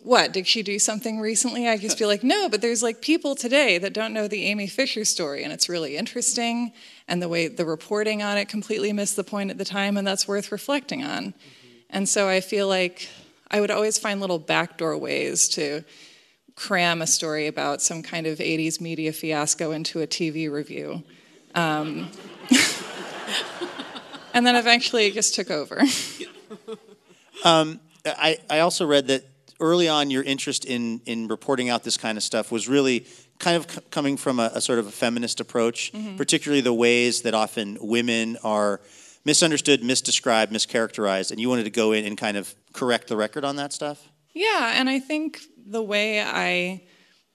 [0.00, 1.68] what, did she do something recently?
[1.68, 4.66] I'd just be like, no, but there's like people today that don't know the Amy
[4.66, 6.72] Fisher story, and it's really interesting.
[7.06, 10.06] And the way the reporting on it completely missed the point at the time, and
[10.06, 11.34] that's worth reflecting on.
[11.88, 13.08] And so I feel like
[13.48, 15.84] I would always find little backdoor ways to
[16.54, 21.02] cram a story about some kind of 80s media fiasco into a TV review.
[21.54, 22.10] Um,
[24.34, 25.82] and then eventually it just took over.
[27.44, 29.24] Um, I, I also read that
[29.58, 33.04] early on your interest in in reporting out this kind of stuff was really
[33.40, 36.16] kind of c- coming from a, a sort of a feminist approach, Mhm.
[36.16, 38.80] particularly the ways that often women are
[39.24, 43.44] misunderstood, misdescribed, mischaracterized, and you wanted to go in and kind of correct the record
[43.44, 44.08] on that stuff.
[44.34, 46.82] Yeah, and I think the way I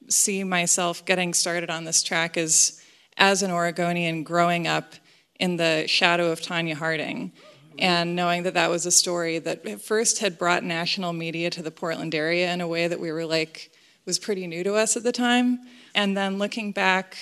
[0.10, 2.82] see myself getting started on this track is
[3.18, 4.94] as an Oregonian growing up
[5.40, 7.32] in the shadow of Tonya Harding
[7.80, 11.62] and knowing that that was a story that at first had brought national media to
[11.62, 13.72] the Portland area in a way that we were like
[14.06, 15.60] was pretty new to us at the time.
[15.94, 17.18] And then looking back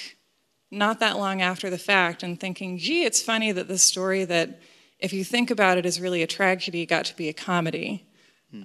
[0.72, 4.60] not that long after the fact and thinking gee it's funny that this story that
[5.00, 8.06] if you think about it is really a tragedy got to be a comedy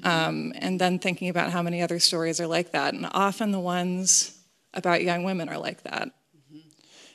[0.05, 2.95] um, and then thinking about how many other stories are like that.
[2.95, 4.39] And often the ones
[4.75, 6.11] about young women are like that.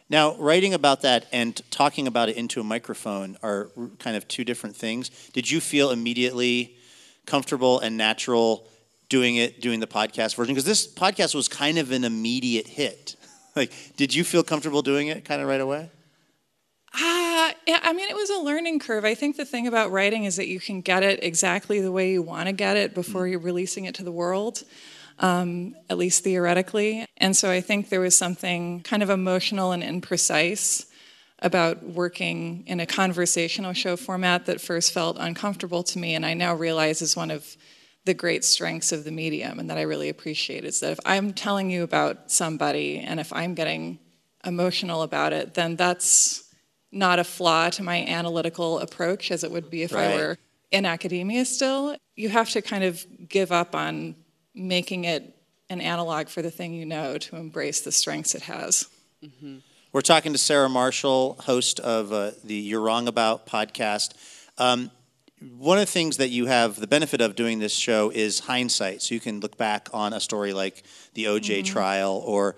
[0.07, 4.43] Now, writing about that and talking about it into a microphone are kind of two
[4.43, 5.09] different things.
[5.33, 6.77] Did you feel immediately
[7.25, 8.67] comfortable and natural
[9.09, 10.53] doing it, doing the podcast version?
[10.53, 13.15] Because this podcast was kind of an immediate hit.
[13.55, 15.89] Like, did you feel comfortable doing it kind of right away?
[16.97, 19.03] Ah, yeah, I mean, it was a learning curve.
[19.03, 22.11] I think the thing about writing is that you can get it exactly the way
[22.11, 24.63] you want to get it before you're releasing it to the world,
[25.19, 27.05] um, at least theoretically.
[27.17, 30.85] And so I think there was something kind of emotional and imprecise
[31.39, 36.33] about working in a conversational show format that first felt uncomfortable to me, and I
[36.33, 37.57] now realize is one of
[38.05, 41.33] the great strengths of the medium and that I really appreciate is that if I'm
[41.33, 43.99] telling you about somebody and if I'm getting
[44.45, 46.44] emotional about it, then that's
[46.95, 50.11] not a flaw to my analytical approach as it would be if Right.
[50.11, 50.37] I were
[50.71, 51.95] in academia still.
[52.15, 54.15] You have to kind of give up on
[54.55, 55.35] making it
[55.69, 58.87] an analog for the thing you know to embrace the strengths it has.
[59.91, 64.13] We're talking to Sarah Marshall, host of uh, the You're Wrong About podcast.
[64.57, 64.89] Um,
[65.57, 69.01] one of the things that you have the benefit of doing this show is hindsight.
[69.01, 70.83] So you can look back on a story like
[71.13, 71.65] the OJ Mhm.
[71.65, 72.55] trial, or,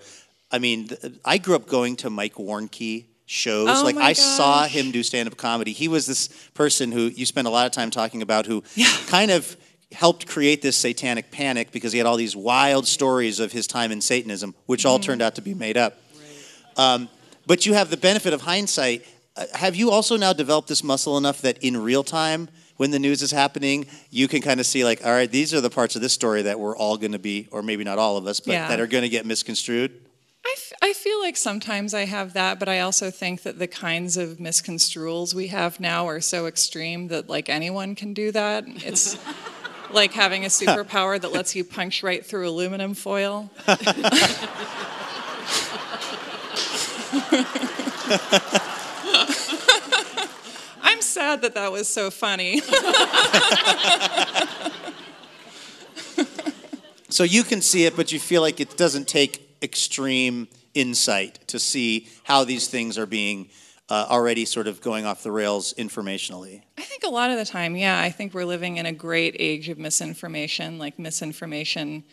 [0.52, 0.88] I mean,
[1.24, 3.68] I grew up going to Mike Warnke shows.
[3.70, 5.72] Oh like, I saw him do stand up comedy.
[5.72, 8.62] He was this person who you spent a lot of time talking about who
[9.06, 9.56] kind of
[9.92, 13.92] helped create this satanic panic because he had all these wild stories of his time
[13.92, 15.98] in Satanism, which all turned out to be made up.
[16.76, 17.08] Um,
[17.46, 19.04] but you have the benefit of hindsight.
[19.36, 22.98] Uh, have you also now developed this muscle enough that in real time, when the
[22.98, 25.96] news is happening, you can kind of see, like, all right, these are the parts
[25.96, 28.38] of this story that we're all going to be, or maybe not all of us,
[28.40, 28.68] but Yeah.
[28.68, 29.90] that are going to get misconstrued?
[30.48, 33.66] I, f- I feel like sometimes I have that, but I also think that the
[33.66, 38.64] kinds of misconstruals we have now are so extreme that like anyone can do that.
[38.66, 39.18] It's
[39.90, 43.50] like having a superpower that lets you punch right through aluminum foil.
[50.82, 52.62] I'm sad that that was so funny.
[57.10, 61.58] So you can see it, but you feel like it doesn't take extreme insight to
[61.58, 63.48] see how these things are being
[63.88, 66.62] uh, already sort of going off the rails informationally.
[66.76, 69.34] I think a lot of the time, yeah, I think we're living in a great
[69.38, 70.78] age of misinformation.
[70.78, 72.04] Like, misinformation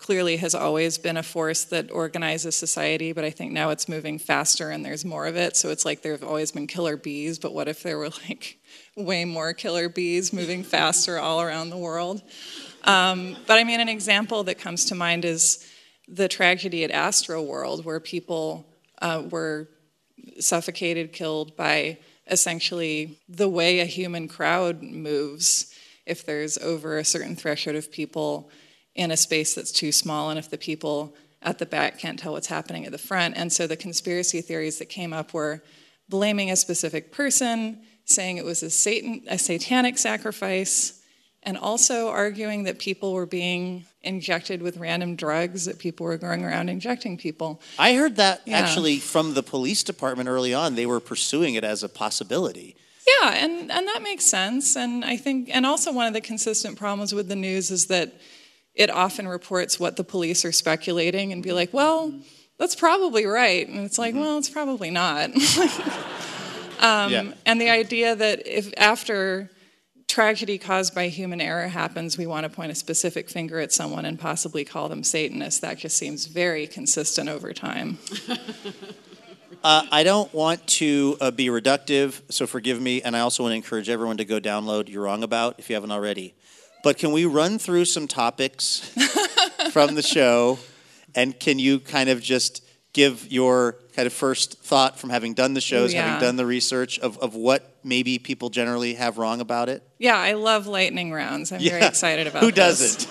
[0.00, 4.18] clearly has always been a force that organizes society, but I think now it's moving
[4.18, 5.56] faster and there's more of it.
[5.56, 8.58] So it's like there have always been killer bees, but what if there were like
[8.96, 12.22] way more killer bees moving faster all around the world?
[12.84, 15.69] Um, but I mean, an example that comes to mind is
[16.10, 18.66] the tragedy at Astro World, where people
[19.00, 19.68] uh, were
[20.40, 25.74] suffocated, killed by essentially the way a human crowd moves
[26.06, 28.50] if there's over a certain threshold of people
[28.94, 32.32] in a space that's too small and if the people at the back can't tell
[32.32, 33.36] what's happening at the front.
[33.36, 35.62] And so the conspiracy theories that came up were
[36.08, 41.00] blaming a specific person, saying it was a Satan a satanic sacrifice,
[41.42, 46.44] and also arguing that people were being injected with random drugs, that people were going
[46.44, 47.60] around injecting people.
[47.78, 48.58] I heard that Yeah.
[48.58, 50.74] actually from the police department early on.
[50.74, 52.76] They were pursuing it as a possibility.
[53.22, 54.76] Yeah, and, and that makes sense.
[54.76, 58.12] And I think, and also one of the consistent problems with the news is that
[58.74, 62.14] it often reports what the police are speculating and be like, well,
[62.58, 63.66] that's probably right.
[63.68, 65.30] And it's like, well, it's probably not.
[66.80, 67.32] um, Yeah.
[67.44, 69.50] And the idea that if after
[70.10, 74.04] tragedy caused by human error happens, we want to point a specific finger at someone
[74.04, 77.98] and possibly call them Satanists, that just seems very consistent over time.
[79.62, 83.52] Uh, I don't want to uh, be reductive, so forgive me, and I also want
[83.52, 86.32] to encourage everyone to go download You're Wrong About if you haven't already.
[86.82, 88.78] But can we run through some topics
[89.70, 90.58] from the show,
[91.14, 95.52] and can you kind of just give your kind of first thought from having done
[95.52, 96.06] the shows, yeah.
[96.06, 99.82] having done the research of, of what maybe people generally have wrong about it?
[99.98, 101.52] Yeah, I love lightning rounds.
[101.52, 103.06] I'm very excited about Who doesn't?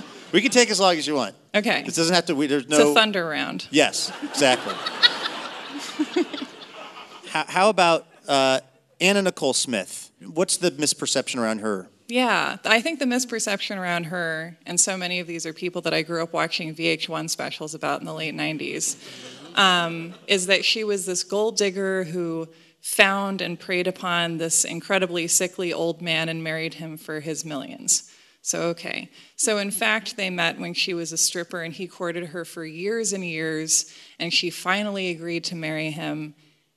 [0.30, 1.34] We can take as long as you want.
[1.54, 1.84] Okay.
[1.84, 2.34] This doesn't have to.
[2.34, 2.90] We, there's It's no.
[2.90, 3.66] a thunder round.
[3.70, 4.74] Yes, exactly.
[7.30, 8.60] how, how about uh,
[9.00, 10.10] Anna Nicole Smith?
[10.20, 11.88] What's the misperception around her?
[12.08, 15.92] Yeah, I think the misperception around her, and so many of these are people that
[15.92, 18.96] I grew up watching VH1 specials about in the late 90s,
[19.58, 22.48] um, is that she was this gold digger who
[22.80, 28.10] found and preyed upon this incredibly sickly old man and married him for his millions.
[28.40, 29.10] So, okay.
[29.36, 32.64] So, in fact, they met when she was a stripper and he courted her for
[32.64, 36.34] years and years, and she finally agreed to marry him.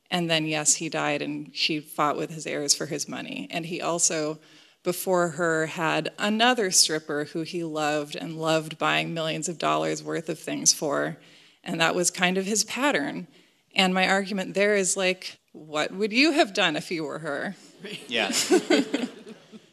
[0.09, 3.47] And then, yes, he died and she fought with his heirs for his money.
[3.49, 4.39] And he also,
[4.83, 10.29] before her, had another stripper who he loved and loved buying millions of dollars worth
[10.29, 11.17] of things for.
[11.63, 13.27] And that was kind of his pattern.
[13.75, 17.55] And my argument there is like, what would you have done if you were her?
[18.07, 18.31] Yeah.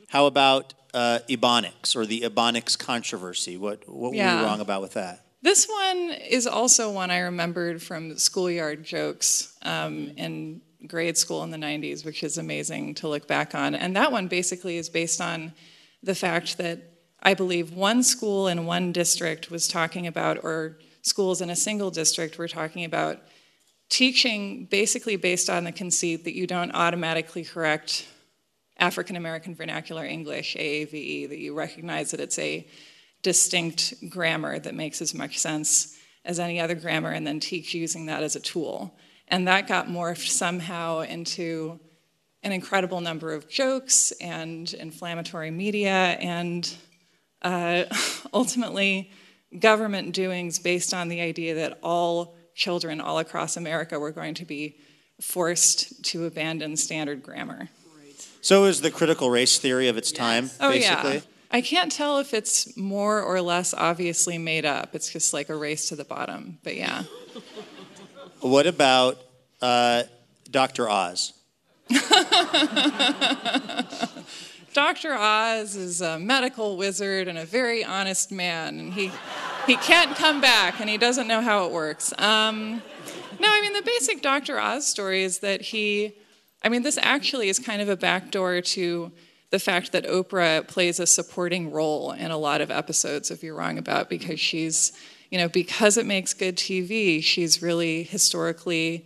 [0.08, 3.58] how about uh, Ebonics or the Ebonics controversy?
[3.58, 5.26] What what were you wrong about with that?
[5.42, 11.50] This one is also one I remembered from schoolyard jokes um, in grade school in
[11.50, 13.74] the 90s, which is amazing to look back on.
[13.74, 15.52] And that one basically is based on
[16.02, 16.80] the fact that
[17.20, 21.90] I believe one school in one district was talking about, or schools in a single
[21.90, 23.20] district were talking about
[23.88, 28.06] teaching basically based on the conceit that you don't automatically correct
[28.78, 32.66] African American Vernacular English, AAVE, that you recognize that it's a
[33.22, 38.06] distinct grammar that makes as much sense as any other grammar, and then teach using
[38.06, 38.94] that as a tool.
[39.28, 41.78] And that got morphed somehow into
[42.42, 46.72] an incredible number of jokes and inflammatory media, and
[47.42, 47.84] uh,
[48.32, 49.10] ultimately
[49.58, 54.44] government doings based on the idea that all children all across America were going to
[54.44, 54.76] be
[55.20, 57.68] forced to abandon standard grammar.
[58.40, 61.14] So is the critical race theory of its time, Oh, basically.
[61.14, 61.20] yeah.
[61.50, 64.94] I can't tell if it's more or less obviously made up.
[64.94, 66.58] It's just like a race to the bottom.
[66.62, 67.04] But yeah.
[68.40, 69.18] What about
[69.60, 70.04] uh,
[70.50, 70.88] Dr.
[70.88, 71.32] Oz?
[74.74, 75.14] Dr.
[75.14, 79.10] Oz is a medical wizard and a very honest man, and he,
[79.66, 82.12] he can't come back and he doesn't know how it works.
[82.18, 82.82] Um,
[83.40, 84.58] no, I mean, the basic Dr.
[84.60, 86.14] Oz story is that he,
[86.62, 89.10] I mean, this actually is kind of a backdoor to
[89.50, 93.54] the fact that Oprah plays a supporting role in a lot of episodes of You're
[93.54, 94.92] Wrong About because she's,
[95.30, 99.04] you know, because it makes good TV, she's really historically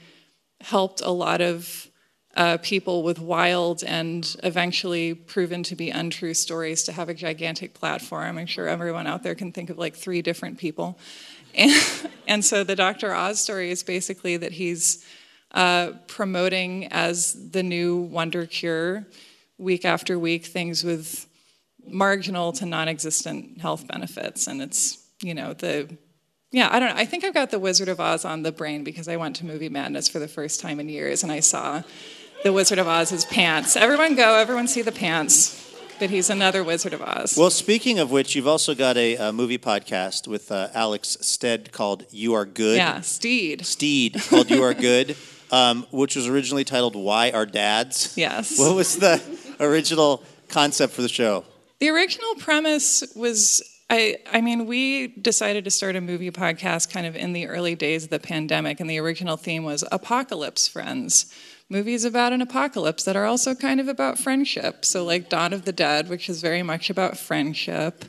[0.61, 1.89] helped a lot of
[2.37, 7.75] uh, people with wild and eventually proven to be untrue stories to have a gigantic
[7.75, 8.39] platform.
[8.39, 10.99] I'm sure everyone out there can think of like three different people.
[11.55, 11.73] And,
[12.27, 13.13] and so the Dr.
[13.13, 15.05] Oz story is basically that he's
[15.53, 19.07] uh, promoting as the new wonder cure
[19.59, 21.29] week after week things with
[21.87, 24.47] marginal to non existent health benefits.
[24.47, 25.95] And it's, you know, the
[26.53, 27.01] yeah, I don't know.
[27.01, 29.47] I think I've got the Wizard of Oz on the brain because I went to
[29.47, 31.83] Movie Madness for the first time in years and I saw
[32.45, 33.75] the Wizard of Oz's pants.
[33.77, 35.59] Everyone go, everyone see the pants.
[35.99, 37.37] But he's another Wizard of Oz.
[37.39, 41.71] Well, speaking of which, you've also got a, uh movie podcast with uh, Alex Stead
[41.71, 42.77] called You Are Good.
[42.77, 43.65] yeah, Steed.
[43.65, 45.17] Steed called You Are Good,
[45.53, 48.15] um, which was originally titled Why Are Dads?
[48.17, 48.59] Yes.
[48.59, 49.23] What was the
[49.61, 51.45] original concept for the show?
[51.79, 57.07] The original premise was I, I mean, we decided to start a movie podcast kind
[57.07, 61.33] of in the early days of the pandemic, and the original theme was Apocalypse Friends.
[61.69, 64.85] Movies about an apocalypse that are also kind of about friendship.
[64.85, 68.05] So, like Dawn of the Dead, which is very much about friendship,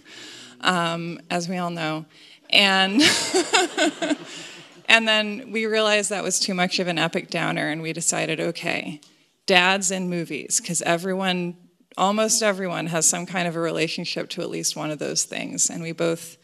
[0.62, 2.06] um, as we all know.
[2.50, 3.02] And
[4.88, 8.40] and then we realized that was too much of an epic downer, and we decided,
[8.40, 9.02] okay,
[9.46, 11.58] dads in movies, because everyone,
[11.98, 15.70] almost everyone, has some kind of a relationship to at least one of those things,
[15.70, 16.38] and we both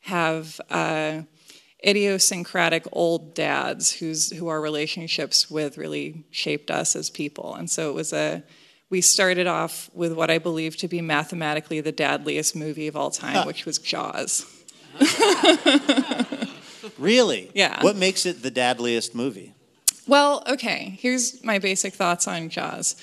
[0.00, 1.22] have uh,
[1.86, 7.90] idiosyncratic old dads whose who our relationships with really shaped us as people, and so
[7.90, 8.42] it was a.
[8.90, 13.10] We started off with what I believe to be mathematically the dadliest movie of all
[13.10, 14.46] time, which was Jaws.
[16.98, 17.50] Really?
[17.54, 17.82] Yeah.
[17.82, 19.54] What makes it the dadliest movie?
[20.06, 22.96] Well, okay, here's my basic thoughts on Jaws.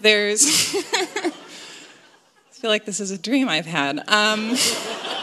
[0.00, 0.74] There's.
[0.94, 1.32] I
[2.52, 4.02] feel like this is a dream I've had.
[4.08, 4.56] Um,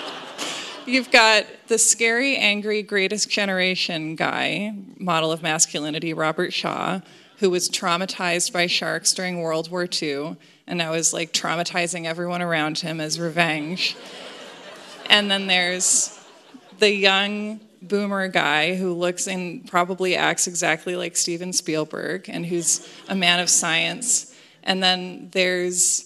[0.86, 7.02] you've got the scary, angry, greatest generation guy, model of masculinity, Robert Shaw,
[7.40, 12.42] who was traumatized by sharks during World War II and now is like traumatizing everyone
[12.42, 13.96] around him as revenge.
[15.10, 16.20] And then there's
[16.80, 22.88] the young boomer guy who looks and probably acts exactly like Steven Spielberg and who's
[23.08, 24.34] a man of science.
[24.68, 26.04] And then there's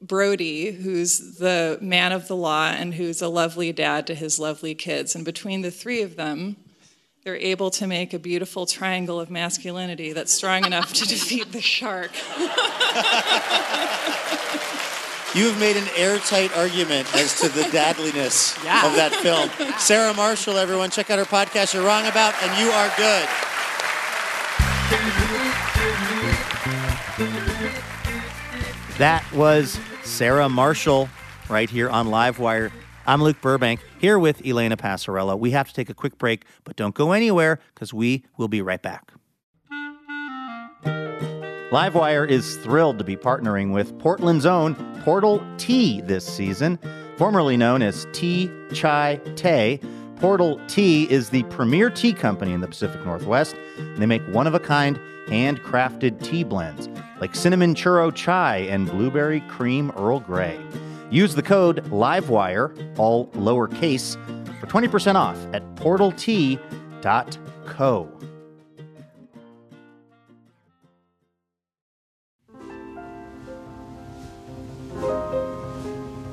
[0.00, 4.76] Brody, who's the man of the law and who's a lovely dad to his lovely
[4.76, 5.16] kids.
[5.16, 6.56] And between the three of them,
[7.24, 11.60] they're able to make a beautiful triangle of masculinity that's strong enough to defeat the
[11.60, 12.12] shark.
[15.34, 18.86] You've made an airtight argument as to the dadliness Yeah.
[18.86, 19.50] of that film.
[19.78, 21.74] Sarah Marshall, everyone, check out her podcast.
[21.74, 23.28] You're wrong about, and you are good.
[28.98, 31.08] That was Sarah Marshall
[31.48, 32.72] right here on Livewire.
[33.06, 35.38] I'm Luke Burbank here with Elena Passarello.
[35.38, 38.60] We have to take a quick break, but don't go anywhere because we will be
[38.60, 39.12] right back.
[41.70, 44.74] Livewire is thrilled to be partnering with Portland's own
[45.04, 46.76] Portal Tea this season.
[47.18, 49.80] Formerly known as Tea Chai Té,
[50.18, 53.54] Portal Tea is the premier tea company in the Pacific Northwest.
[53.96, 54.98] They make one of a kind,
[55.28, 56.88] handcrafted tea blends
[57.20, 60.58] like cinnamon churro chai and blueberry cream Earl Grey.
[61.10, 64.16] Use the code LIVEWIRE, all lowercase,
[64.60, 66.58] for 20% off at portaltea.co.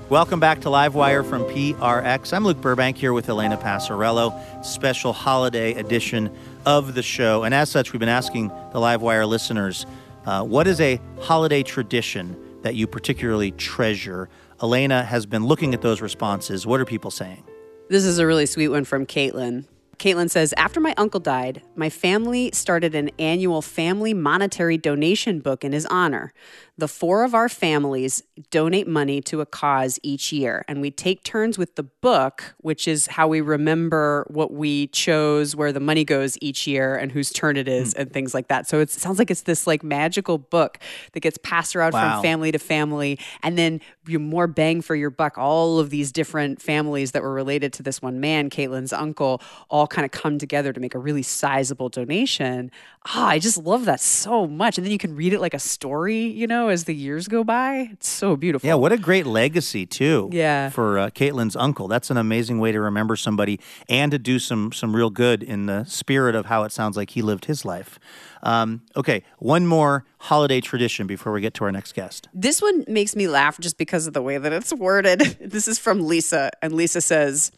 [0.10, 2.32] Welcome back to Livewire from PRX.
[2.32, 6.30] I'm Luke Burbank here with Elena Passarello, special holiday edition
[6.64, 7.44] of the show.
[7.44, 9.88] And as such, we've been asking the Livewire listeners
[10.28, 14.30] uh, what is a holiday tradition that you particularly treasure?
[14.62, 16.68] Elena has been looking at those responses.
[16.68, 17.44] What are people saying?
[17.90, 19.66] This is a really sweet one from Caitlin.
[19.98, 25.64] Caitlin says, After my uncle died, my family started an annual family monetary donation book
[25.64, 26.34] in his honor.
[26.78, 28.22] The four of our families
[28.52, 32.86] donate money to a cause each year, and we take turns with the book, which
[32.86, 37.32] is how we remember what we chose, where the money goes each year, and whose
[37.32, 38.68] turn it is, and things like that.
[38.68, 40.80] So it sounds like it's this like magical book
[41.14, 42.16] that gets passed around Wow.
[42.16, 45.38] from family to family, and then you more bang for your buck.
[45.38, 49.88] All of these different families that were related to this one man, Caitlin's uncle, all
[49.88, 52.70] kind of come together to make a really sizable donation.
[53.08, 54.78] Ah, I just love that so much.
[54.78, 57.44] And then you can read it like a story, you know, as the years go
[57.44, 57.90] by.
[57.92, 58.68] It's so beautiful.
[58.68, 60.30] Yeah, what a great legacy too.
[60.32, 60.70] Yeah.
[60.70, 61.88] for uh, Caitlin's uncle.
[61.88, 63.60] That's an amazing way to remember somebody
[63.90, 67.12] and to do some some real good in the spirit of how it sounds like
[67.12, 68.00] he lived his life.
[68.44, 72.30] Um, okay, one more holiday tradition before we get to our next guest.
[72.34, 75.38] This one makes me laugh just because of the way that it's worded.
[75.56, 77.52] This is from Lisa, and Lisa says,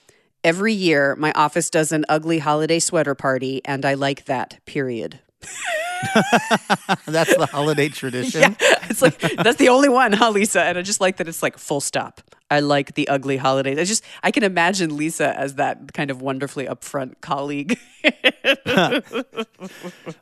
[0.44, 5.20] Every year, my office does an ugly holiday sweater party, and I like that, period.
[7.06, 8.42] That's the holiday tradition.
[8.42, 8.56] Yeah,
[8.90, 10.62] It's like, that's the only one, huh, Lisa?
[10.62, 12.22] And I just like that it's like full stop.
[12.50, 13.78] I like the ugly holidays.
[13.78, 17.78] I just, I can imagine Lisa as that kind of wonderfully upfront colleague.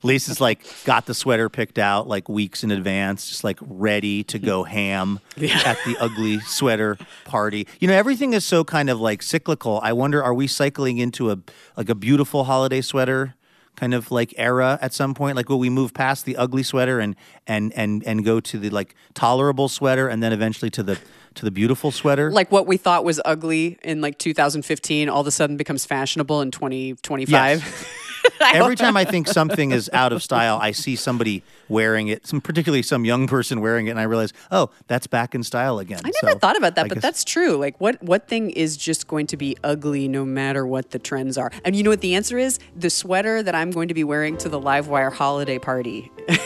[0.03, 4.39] Lisa's like got the sweater picked out like weeks in advance, just like ready to
[4.39, 7.68] go ham at the ugly sweater party.
[7.80, 9.80] You know, everything is so kind of like cyclical.
[9.84, 11.38] I wonder, are we cycling into a
[11.78, 13.36] like a beautiful holiday sweater?
[13.76, 16.99] Kind of like era at some point, like will we move past the ugly sweater
[16.99, 17.15] and
[17.45, 20.97] and and and go to the like tolerable sweater, and then eventually to the
[21.36, 22.32] to the beautiful sweater?
[22.32, 26.41] like what we thought was ugly in like 2015 all of a sudden becomes fashionable
[26.41, 27.59] in 2025.
[27.59, 27.86] Yes.
[28.53, 32.41] Every time I think something is out of style, I see somebody wearing it, some
[32.41, 35.99] particularly some young person wearing it, and I realize, oh, that's back in style again.
[36.05, 37.55] I never So, thought about that, I but guess- that's true.
[37.57, 41.38] Like, what what thing is just going to be ugly no matter what the trends
[41.38, 41.51] are?
[41.63, 42.59] And you know what the answer is?
[42.76, 46.11] The sweater that I'm going to be wearing to the Livewire holiday party.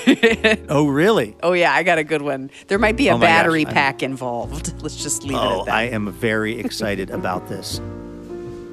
[0.70, 1.36] Oh, really?
[1.44, 2.50] oh yeah, I got a good one.
[2.68, 4.74] There might be a Oh gosh, battery I'm- pack involved.
[4.82, 5.76] Let's just leave it Oh, at that.
[5.76, 7.80] I am very excited about this.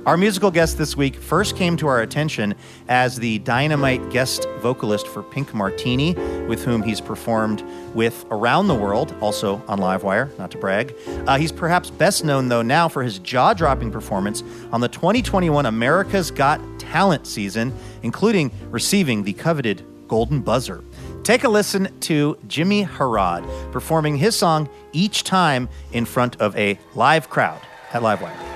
[0.07, 2.55] Our musical guest this week first came to our attention
[2.87, 6.15] as the dynamite guest vocalist for Pink Martini,
[6.47, 10.95] with whom he's performed with around the world, also on Livewire, not to brag.
[11.27, 15.67] Uh, he's perhaps best known, though, now for his jaw dropping performance on the 2021
[15.67, 20.85] America's Got Talent season, including receiving the coveted Golden Buzzer.
[21.25, 26.79] Take a listen to Jimmie Herrod performing his song each time in front of a
[26.95, 27.61] live crowd
[27.93, 28.56] at Livewire.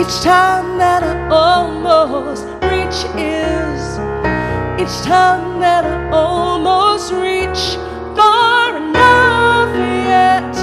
[0.00, 3.98] Each time that I almost reach is.
[4.80, 7.76] Each time that I almost reach
[8.16, 10.56] far enough yet,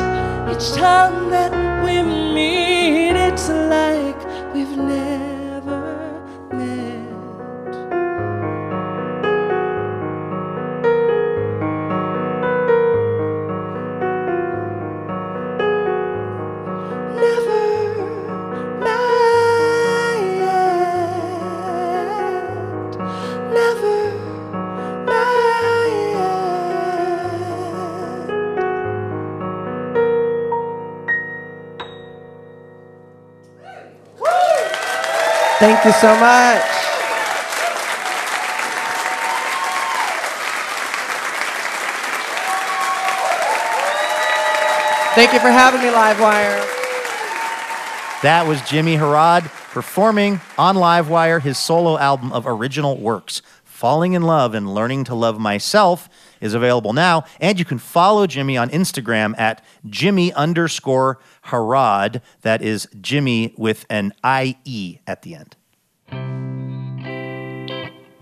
[0.51, 1.53] each time that
[1.85, 2.01] we
[35.87, 36.61] you so much.
[45.15, 46.61] Thank you for having me, Livewire.
[48.21, 53.41] That was Jimmie Herrod performing on Livewire his solo album of original works.
[53.63, 56.09] Falling in Love and Learning to Love Myself
[56.41, 62.21] is available now, and you can follow Jimmie on Instagram at Jimmie underscore Herrod.
[62.41, 65.56] That is Jimmie with an IE at the end.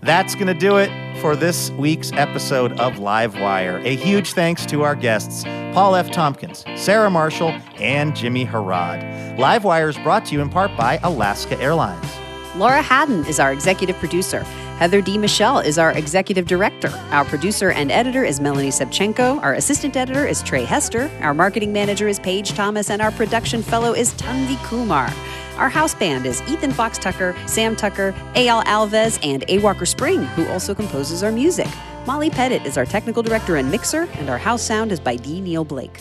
[0.06, 0.88] That's going to do it
[1.20, 3.84] for this week's episode of Livewire.
[3.84, 5.42] A huge thanks to our guests,
[5.74, 6.12] Paul F.
[6.12, 7.48] Tompkins, Sarah Marshall,
[7.80, 9.00] and Jimmie Herrod.
[9.36, 12.06] Livewire is brought to you in part by Alaska Airlines.
[12.54, 14.44] Laura Haddon is our executive producer.
[14.78, 15.18] Heather D.
[15.18, 16.90] Michelle is our executive director.
[17.10, 19.42] Our producer and editor is Melanie Sevcenko.
[19.42, 21.10] Our assistant editor is Trey Hester.
[21.20, 22.90] Our marketing manager is Paige Thomas.
[22.90, 25.10] And our production fellow is Tanvi Kumar.
[25.56, 28.62] Our house band is Ethan Fox Tucker, Sam Tucker, A.L.
[28.64, 29.58] Alves, and A.
[29.58, 31.68] Walker Spring, who also composes our music.
[32.06, 35.40] Molly Pettit is our technical director and mixer, and our house sound is by D.
[35.40, 35.98] Neil Blake.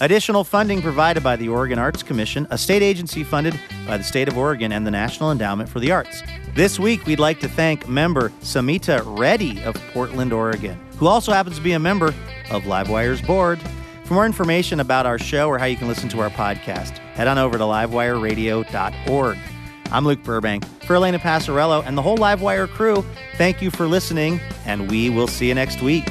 [0.00, 4.28] Additional funding provided by the Oregon Arts Commission, a state agency funded by the state
[4.28, 6.22] of Oregon and the National Endowment for the Arts.
[6.54, 11.56] This week, we'd like to thank member Samita Reddy of Portland, Oregon, who also happens
[11.56, 12.14] to be a member
[12.50, 13.60] of Livewire's board.
[14.04, 17.28] For more information about our show or how you can listen to our podcast, head
[17.28, 19.38] on over to livewireradio.org.
[19.92, 20.64] I'm Luke Burbank.
[20.86, 23.04] For Elena Passarello and the whole Livewire crew,
[23.36, 26.10] thank you for listening, and we will see you next week.